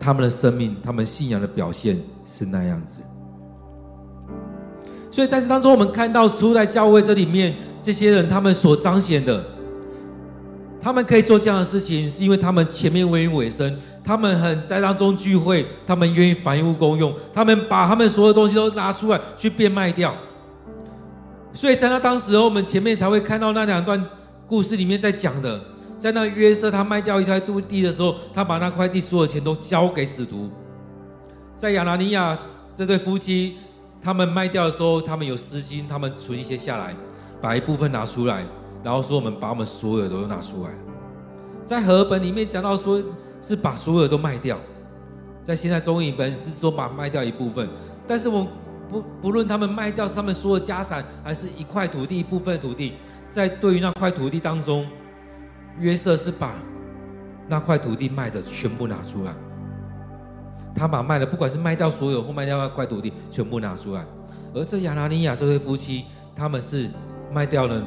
[0.00, 3.04] 他们的生命、他们信仰的表现是那样子。
[5.16, 9.42] 所以在这当中，我们看到初代教会这里面这些人，他们所彰显的，
[10.78, 13.74] 他们可以做这样的事情，是因为他们前面为尾声。
[14.04, 20.14] 他们很在当中聚会，他们愿意凡物公用，他们把他们所有东西都拿出来去变卖掉。
[21.54, 24.04] 所以在那当时，我们前面才会看到那两段
[24.46, 25.58] 故事里面在讲的，
[25.96, 30.50] 在那约瑟他卖掉一块地的时候，他把那块地所有钱都交给使徒。
[31.56, 32.38] 在亚拿尼亚
[32.76, 33.56] 这对夫妻，
[34.06, 36.94] 他们卖掉的时候，他们有私心，他们存一些下来，
[37.40, 38.44] 把一部分拿出来，
[38.84, 40.70] 然后说我们把我们所有的都拿出来。
[41.64, 43.02] 在和本里面讲到说。
[43.42, 44.58] 是把所有都卖掉，
[45.44, 47.68] 在现在中译本是说把卖掉一部分，
[48.08, 48.48] 但是我们
[48.90, 52.94] 不不论他们卖掉他们所有家产，还是一块土地一部分土地，
[53.28, 54.88] 在对于那块土地当中，
[55.78, 56.54] 约瑟是把
[57.46, 59.32] 那块土地卖的全部拿出来，
[60.76, 64.04] 他把卖的不管是卖掉所有或卖掉那块土地全部拿出来，
[64.54, 66.04] 而这亚拿尼亚这对夫妻，
[66.34, 66.90] 他们是
[67.32, 67.82] 卖掉了，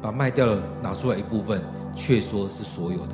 [0.00, 1.62] 把卖掉了拿出来一部分，
[1.94, 3.12] 却说是所有的。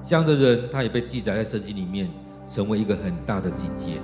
[0.00, 2.08] 这样的人，他也被记载在圣经里面，
[2.46, 4.00] 成为一个很大的警戒。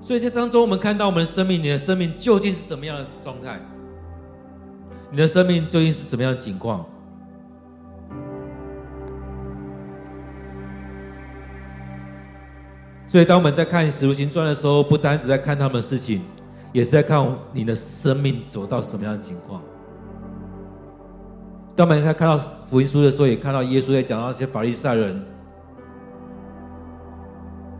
[0.00, 3.60] 所以在当中，我们看到我们的生命，你的生命究竟是什么样的状态？
[5.10, 6.84] 你的生命究竟是什么样的情况？
[13.08, 16.22] 所以，当我们在看《使徒行传》的时候，不单只在看他们的事情。
[16.72, 19.62] 也是在看你的生命走到什么样的情况。
[21.74, 25.24] 当我们在看到福音书的时候，也看到耶稣在讲到那些法利赛人，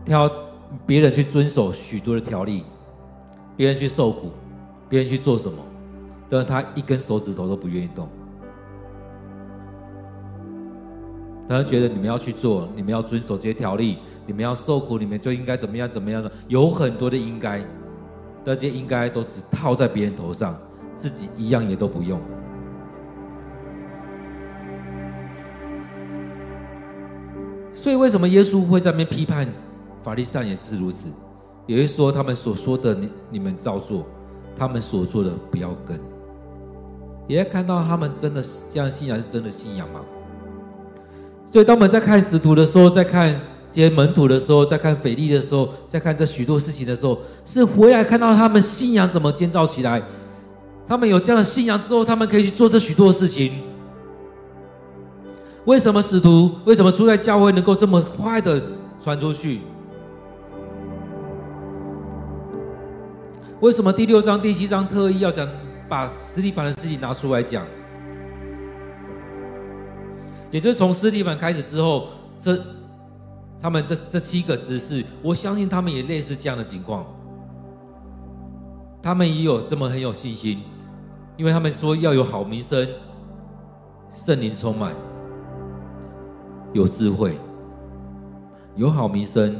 [0.03, 0.27] 挑
[0.83, 2.63] 别人去遵守许多的条例，
[3.55, 4.31] 别人去受苦，
[4.89, 5.59] 别人去做什么，
[6.29, 8.07] 但是他一根手指头都不愿意动。
[11.49, 17.61] 他就觉得你们要去做，你们要遵守这些条例，你们要受苦，你们就应该怎么样怎么样的，有很多的应该。
[18.43, 20.57] 那些应该都只套在别人头上，
[20.95, 22.19] 自己一样也都不用。
[27.73, 29.47] 所以，为什么耶稣会在那边批判
[30.01, 31.09] 法利上也是如此？
[31.65, 34.05] 也会说他们所说的你你们照做，
[34.55, 35.99] 他们所做的不要跟。
[37.27, 40.01] 也看到他们真的这样信仰是真的信仰吗？
[41.51, 43.39] 所以，当我们在看使徒的时候，在看。
[43.69, 50.01] 这些门徒的时候，在看腓利的时候，在看这许多事情的时候，是回来看到他们信仰怎么建造起来。
[50.87, 53.51] 他们有这样的信仰之后，他们可以去做这许多事情。
[55.65, 56.49] 为什么使徒？
[56.65, 58.59] 为什么初代教会能够这么快的
[59.01, 59.59] 传出去？
[63.59, 65.45] 为什么第六章、第七章特意要讲
[65.89, 67.65] 把斯蒂凡的事情拿出来讲？
[70.51, 72.07] 也就是从斯蒂凡开始之后，
[72.39, 72.57] 这。
[73.59, 77.03] 他们这这七个执事，我相信他们也类似这样的情况。
[79.01, 80.61] 他们也有这么很有信心，
[81.37, 82.87] 因为他们说要有好名声，
[84.13, 84.93] 圣灵充满。
[86.71, 87.35] 有智慧、
[88.75, 89.59] 有好名声，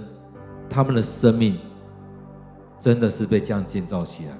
[0.70, 1.58] 他们的生命
[2.80, 4.38] 真的是被这样建造起来。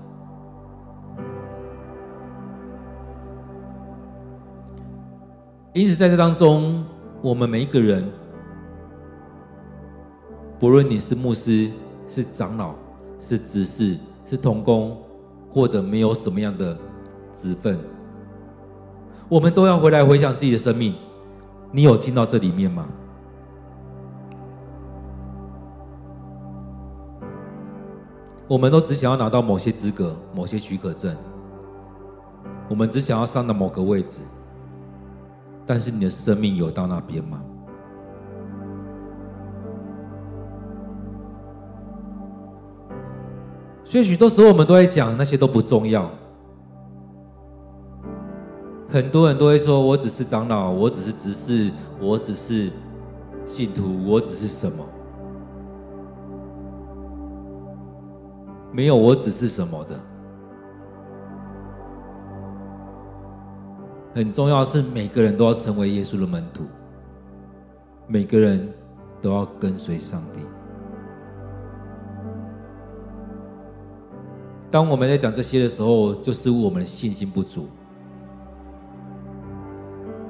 [5.78, 6.84] 因此，在这当中，
[7.22, 8.04] 我们每一个人，
[10.60, 11.70] 不论你是牧师、
[12.08, 12.74] 是长老、
[13.20, 14.98] 是执事、是童工，
[15.52, 16.76] 或者没有什么样的
[17.36, 17.78] 职分，
[19.30, 20.96] 我们都要回来回想自己的生命。
[21.72, 22.88] 你有进到这里面吗？
[28.48, 31.16] 我们都只想要拿到某些资格、某些许可证，
[32.68, 34.22] 我们只想要上到某个位置。
[35.68, 37.42] 但是你的生命有到那边吗？
[43.84, 46.10] 所以许多时候我们都在讲那些都不重要。
[48.90, 52.72] 很多人都会说：“我只是长老，我只是执事，我只是
[53.46, 54.84] 信徒，我只是什么？
[58.72, 60.00] 没有，我只是什么的。”
[64.18, 66.64] 很重要是，每个人都要成为耶稣的门徒，
[68.08, 68.68] 每个人
[69.22, 70.42] 都要跟随上帝。
[74.72, 77.68] 当我们在讲这些的时候，就是我们信心不足。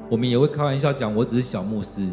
[0.10, 2.06] 我们也会开玩笑讲：“我只是小牧师。”